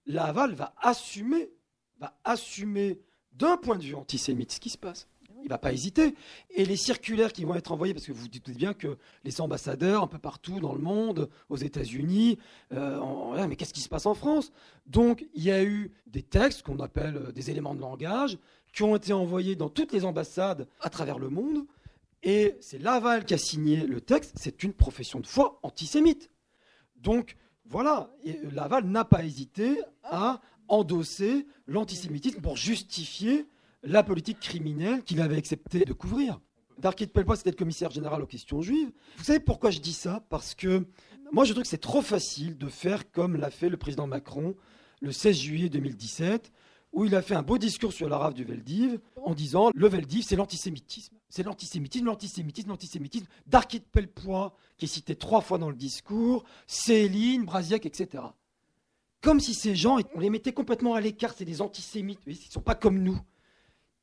[0.04, 1.50] Laval va assumer,
[1.98, 3.00] va assumer
[3.32, 5.08] d'un point de vue antisémite ce qui se passe.
[5.42, 6.14] Il va pas hésiter.
[6.50, 10.02] Et les circulaires qui vont être envoyés, parce que vous dites bien que les ambassadeurs
[10.02, 12.38] un peu partout dans le monde, aux États-Unis,
[12.72, 14.52] euh, mais qu'est-ce qui se passe en France?
[14.86, 18.38] Donc, il y a eu des textes qu'on appelle euh, des éléments de langage
[18.72, 21.64] qui ont été envoyés dans toutes les ambassades à travers le monde.
[22.22, 24.32] Et c'est Laval qui a signé le texte.
[24.36, 26.30] C'est une profession de foi antisémite.
[26.96, 28.10] Donc, voilà.
[28.52, 33.46] Laval n'a pas hésité à endosser l'antisémitisme pour justifier
[33.82, 36.40] la politique criminelle qu'il avait accepté de couvrir.
[36.78, 38.90] Darky de Pellepoix, c'était le commissaire général aux questions juives.
[39.18, 40.24] Vous savez pourquoi je dis ça?
[40.30, 40.86] Parce que
[41.32, 44.54] moi, je trouve que c'est trop facile de faire comme l'a fait le président Macron
[45.00, 46.52] le 16 juillet 2017,
[46.92, 49.88] où il a fait un beau discours sur la rave du Veldiv en disant le
[49.88, 51.16] Veldiv, c'est l'antisémitisme.
[51.28, 53.26] C'est l'antisémitisme, l'antisémitisme, l'antisémitisme.
[53.46, 58.24] Darky de Pellepoix, qui est cité trois fois dans le discours, Céline, Brasiac, etc.
[59.22, 62.50] Comme si ces gens, on les mettait complètement à l'écart, c'est des antisémites, ils ne
[62.50, 63.20] sont pas comme nous.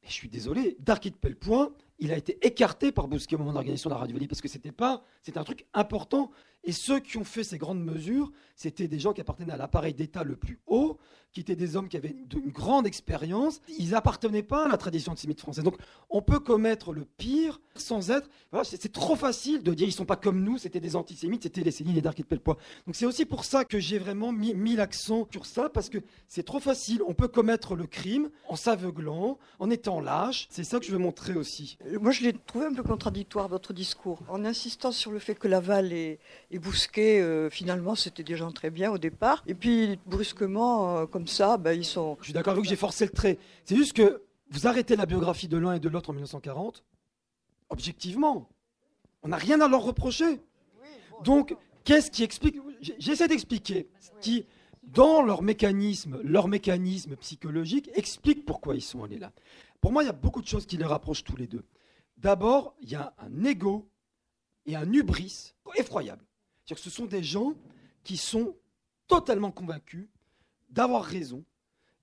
[0.03, 3.55] Je suis désolé, Darky de Pellepoix, il a été écarté par Bousquet au moment de
[3.55, 6.31] l'organisation de la radio Veldiv parce que c'était pas, c'était un truc important.
[6.67, 9.93] Et ceux qui ont fait ces grandes mesures, c'était des gens qui appartenaient à l'appareil
[9.93, 10.99] d'État le plus haut,
[11.31, 13.61] qui étaient des hommes qui avaient une, grande expérience.
[13.77, 15.63] Ils n'appartenaient pas à la tradition antisémite française.
[15.63, 15.77] Donc,
[16.09, 18.27] on peut commettre le pire sans être.
[18.51, 21.61] Voilà, c'est trop facile de dire ils sont pas comme nous, c'était des antisémites, c'était
[21.61, 22.57] les Céline et Darky de Pellepoix.
[22.85, 26.43] Donc, c'est aussi pour ça que j'ai vraiment mis, l'accent sur ça, parce que c'est
[26.43, 27.01] trop facile.
[27.07, 30.47] On peut commettre le crime en s'aveuglant, en étant lâche.
[30.49, 31.77] C'est ça que je veux montrer aussi.
[31.85, 34.19] Euh, Moi, je l'ai trouvé un peu contradictoire, votre discours.
[34.27, 36.19] En insistant sur le fait que Laval et,
[36.57, 39.43] et Bousquet, euh, finalement, c'était des gens très bien au départ.
[39.45, 42.17] Et puis, brusquement, euh, comme ça, ben, ils sont.
[42.19, 43.37] Je suis d'accord avec vous j'ai forcé le trait.
[43.63, 46.83] C'est juste que vous arrêtez la biographie de l'un et de l'autre en 1940.
[47.69, 48.49] Objectivement,
[49.21, 50.41] on n'a rien à leur reprocher.
[51.23, 54.47] Donc, qu'est-ce qui explique J'essaie d'expliquer ce qui,
[54.81, 59.31] dans leur mécanisme, leur mécanisme psychologique, explique pourquoi ils sont allés là.
[59.79, 61.65] Pour moi, il y a beaucoup de choses qui les rapprochent tous les deux.
[62.17, 63.87] D'abord, il y a un ego
[64.65, 66.26] et un hubris effroyable.
[66.67, 67.53] Que ce sont des gens
[68.03, 68.55] qui sont
[69.07, 70.07] totalement convaincus
[70.69, 71.43] d'avoir raison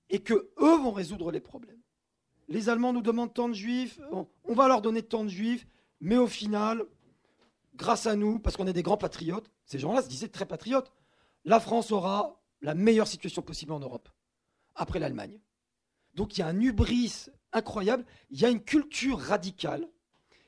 [0.08, 1.80] et que eux vont résoudre les problèmes.
[2.48, 5.66] Les Allemands nous demandent tant de juifs, on- on va leur donner tant de juifs,
[6.00, 6.84] mais au final,
[7.74, 10.92] grâce à nous, parce qu'on est des grands patriotes, ces gens-là se disaient très patriotes,
[11.44, 14.08] la France aura la meilleure situation possible en Europe,
[14.74, 15.40] après l'Allemagne.
[16.14, 19.88] Donc il y a un hubris incroyable, il y a une culture radicale,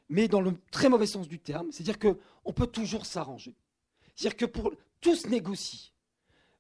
[0.09, 3.55] mais dans le très mauvais sens du terme, c'est-à-dire qu'on peut toujours s'arranger.
[4.17, 5.93] C'est-à-dire que pour tout se négocie.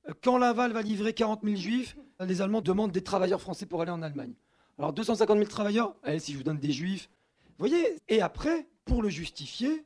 [0.08, 3.82] Euh, Quand Laval va livrer 40 000 juifs, les Allemands demandent des travailleurs français pour
[3.82, 4.34] aller en Allemagne.
[4.78, 7.08] Alors 250 000 travailleurs, allez, si je vous donne des juifs.
[7.58, 9.84] Vous voyez Et après, pour le justifier,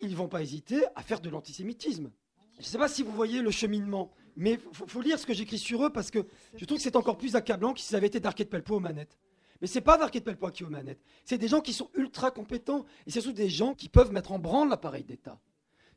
[0.00, 2.10] ils ne vont pas hésiter à faire de l'antisémitisme.
[2.54, 5.34] Je ne sais pas si vous voyez le cheminement, mais il faut, lire ce que
[5.34, 6.26] j'écris sur eux parce que
[6.56, 8.78] je trouve que c'est encore plus accablant que si ça avait été Darquet de Pellepoix
[8.78, 9.18] aux manettes.
[9.60, 11.00] Mais c'est pas Darquet de Pellepoix qui est aux manettes.
[11.24, 14.32] C'est des gens qui sont ultra compétents et c'est surtout des gens qui peuvent mettre
[14.32, 15.38] en branle l'appareil d'État.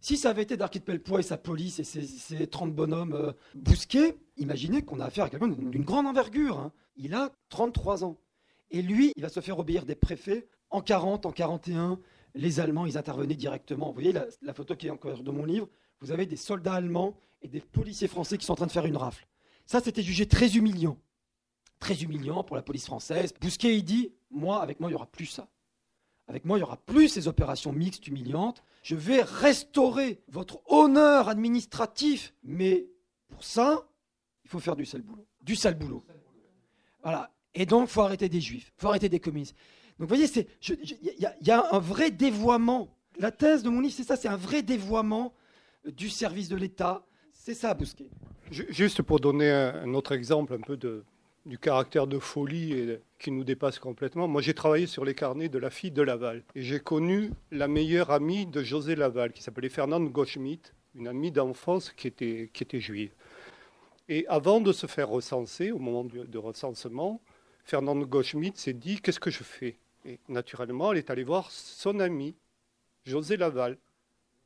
[0.01, 3.13] Si ça avait été Darky de Pellepoix et sa police et ses, ses 30 bonhommes
[3.13, 6.57] euh, bousqués, imaginez qu'on a affaire à quelqu'un d'une grande envergure.
[6.57, 6.71] hein.
[6.95, 8.17] Il a 33 ans.
[8.71, 10.47] Et lui, il va se faire obéir des préfets.
[10.69, 11.99] En 40, en 41,
[12.35, 13.87] les Allemands, ils intervenaient directement.
[13.87, 15.67] Vous voyez la, la photo qui est encore de mon livre?
[15.99, 18.85] Vous avez des soldats allemands et des policiers français qui sont en train de faire
[18.85, 19.27] une rafle.
[19.65, 20.97] Ça, c'était jugé très humiliant.
[21.79, 23.33] Très humiliant pour la police française.
[23.41, 25.47] Bousquet, il dit, moi, avec moi, il n'y aura plus ça.
[26.29, 28.63] Avec moi, il n'y aura plus ces opérations mixtes humiliantes.
[28.83, 32.33] Je vais restaurer votre honneur administratif.
[32.43, 32.87] Mais
[33.29, 33.89] pour ça,
[34.45, 35.25] il faut faire du sale boulot.
[35.41, 36.05] Du sale boulot.
[37.03, 37.31] Voilà.
[37.55, 38.71] Et donc, il faut arrêter des juifs.
[38.77, 39.55] Il faut arrêter des communistes.
[39.97, 42.95] Donc, vous voyez, il y, y a un vrai dévoiement.
[43.17, 45.33] La thèse de mon livre, c'est ça, c'est un vrai dévoiement
[45.85, 47.03] du service de l'État.
[47.33, 48.09] C'est ça, Bousquet.
[48.51, 51.03] Ju- Juste pour donner un autre exemple un peu de,
[51.45, 55.57] du caractère de folie qui nous dépasse complètement, moi j'ai travaillé sur les carnets de
[55.57, 59.69] la fille de Laval et j'ai connu la meilleure amie de José Laval qui s'appelait
[59.69, 63.11] Fernande Goldschmidt, une amie d'enfance qui était, qui était juive.
[64.07, 67.21] Et avant de se faire recenser, au moment du, de recensement,
[67.63, 69.77] Fernande Goldschmidt s'est dit qu'est-ce que je fais?
[70.05, 72.35] Et naturellement, elle est allée voir son ami,
[73.05, 73.77] José Laval,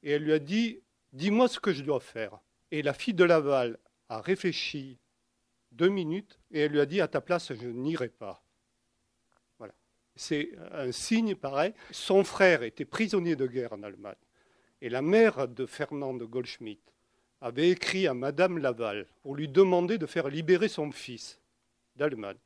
[0.03, 0.79] et elle lui a dit
[1.13, 2.39] dis-moi ce que je dois faire.
[2.71, 3.77] Et la fille de Laval
[4.09, 4.97] a réfléchi
[5.73, 8.43] deux minutes et elle lui a dit à ta place, je n'irai pas.
[9.57, 9.73] Voilà.
[10.15, 11.73] C'est un signe pareil.
[11.91, 14.15] Son frère était prisonnier de guerre en Allemagne.
[14.81, 16.81] Et la mère de Fernand de Goldschmidt
[17.41, 21.39] avait écrit à Madame Laval pour lui demander de faire libérer son fils
[21.95, 22.37] d'Allemagne.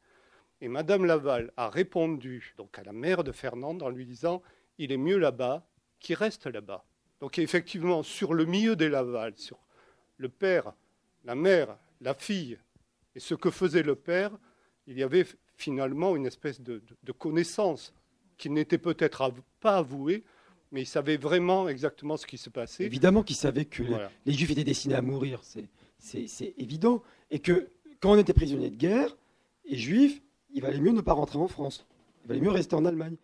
[0.60, 4.42] Et Madame Laval a répondu donc à la mère de Fernand en lui disant
[4.78, 5.68] Il est mieux là-bas
[6.00, 6.84] qu'il reste là-bas.
[7.20, 9.60] Donc effectivement, sur le milieu des Laval, sur
[10.18, 10.74] le père,
[11.26, 12.58] la mère, la fille,
[13.18, 14.38] et ce que faisait le père,
[14.86, 16.84] il y avait finalement une espèce de,
[17.18, 17.92] connaissance
[18.38, 20.24] qui n'était peut-être pas avouée,
[20.72, 22.84] mais il savait vraiment exactement ce qui se passait.
[22.84, 23.82] Évidemment qu'il savait que
[24.28, 25.42] les, Juifs étaient destinés à mourir,
[25.98, 27.02] c'est évident,
[27.32, 29.18] et que quand on était prisonnier de guerre
[29.66, 30.22] et juif,
[30.54, 31.88] il valait mieux ne pas rentrer en France,
[32.24, 33.16] il valait mieux rester en Allemagne.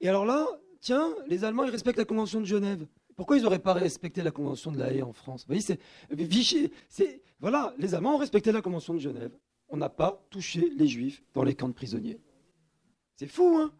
[0.00, 0.46] Et alors là,
[0.80, 2.86] tiens, les Allemands, ils respectent la Convention de Genève.
[3.16, 5.42] Pourquoi ils n'auraient pas respecté la Convention de la Haye en France?
[5.42, 6.70] Vous voyez, c'est Vichy.
[7.40, 9.32] Voilà, les Allemands ont respecté la Convention de Genève.
[9.68, 12.20] On n'a pas touché les Juifs dans les camps de prisonniers.
[13.16, 13.72] C'est fou, hein?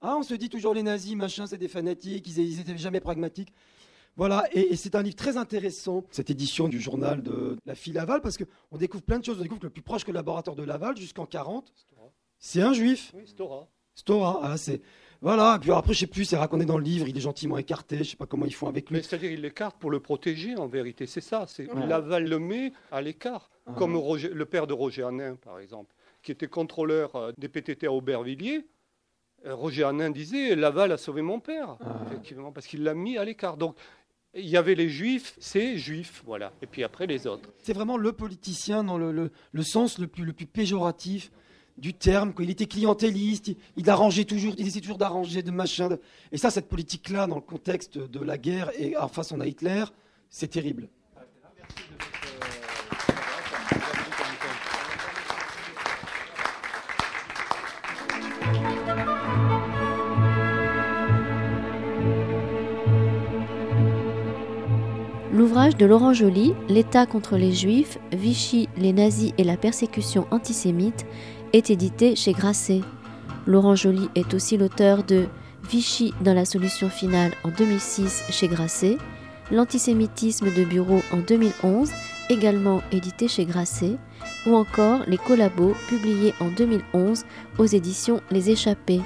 [0.00, 3.52] Ah, On se dit toujours les nazis, machin, c'est des fanatiques, ils n'étaient jamais pragmatiques.
[4.16, 8.20] Voilà, et, c'est un livre très intéressant, cette édition du journal de la fille Laval,
[8.20, 9.38] parce qu'on découvre plein de choses.
[9.38, 11.72] On découvre que le plus proche collaborateur de Laval, jusqu'en 40,
[12.38, 13.12] c'est un juif.
[13.14, 13.68] Oui, Stora.
[13.94, 14.82] Stora, ah, c'est
[15.22, 17.98] voilà, puis après, je sais plus, c'est raconté dans le livre, il est gentiment écarté,
[17.98, 18.96] je sais pas comment ils font avec lui.
[18.96, 21.44] Mais c'est-à-dire, il l'écarte pour le protéger, en vérité, c'est ça.
[21.46, 23.72] C'est Laval le met à l'écart, ah.
[23.78, 25.94] comme le père de Roger Hanin, par exemple,
[26.24, 28.66] qui était contrôleur euh, des PTT à Aubervilliers.
[29.46, 32.00] Euh, Roger Hanin disait Laval a sauvé mon père, ah.
[32.04, 33.56] effectivement, parce qu'il l'a mis à l'écart.
[33.56, 33.76] Donc,
[34.34, 36.52] il y avait les juifs, c'est juifs, voilà.
[36.62, 37.48] Et puis après, les autres.
[37.58, 39.30] C'est vraiment le politicien dans le,
[39.62, 41.30] sens le plus, le plus péjoratif
[41.78, 45.96] du terme, il était clientéliste, il, arrangeait toujours, il essayait toujours d'arranger de machin.
[46.30, 49.46] Et ça, cette politique-là, dans le contexte de la guerre et en face on a
[49.46, 49.84] Hitler,
[50.30, 50.88] c'est terrible.
[65.32, 71.06] L'ouvrage de Laurent Joly, L'État contre les Juifs, Vichy, les nazis et la persécution antisémite,
[71.52, 72.80] est édité chez Grasset.
[73.46, 75.26] Laurent Joly est aussi l'auteur de
[75.68, 78.98] Vichy dans la solution finale en 2006 chez Grasset,
[79.50, 81.90] L'antisémitisme de bureau en 2011,
[82.30, 83.98] également édité chez Grasset,
[84.46, 87.24] ou encore Les collabos publiés en 2011
[87.58, 89.02] aux éditions Les Échappés.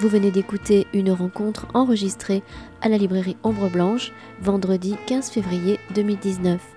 [0.00, 2.42] Vous venez d'écouter une rencontre enregistrée
[2.82, 4.12] à la librairie Ombre Blanche
[4.42, 6.73] vendredi 15 février 2019.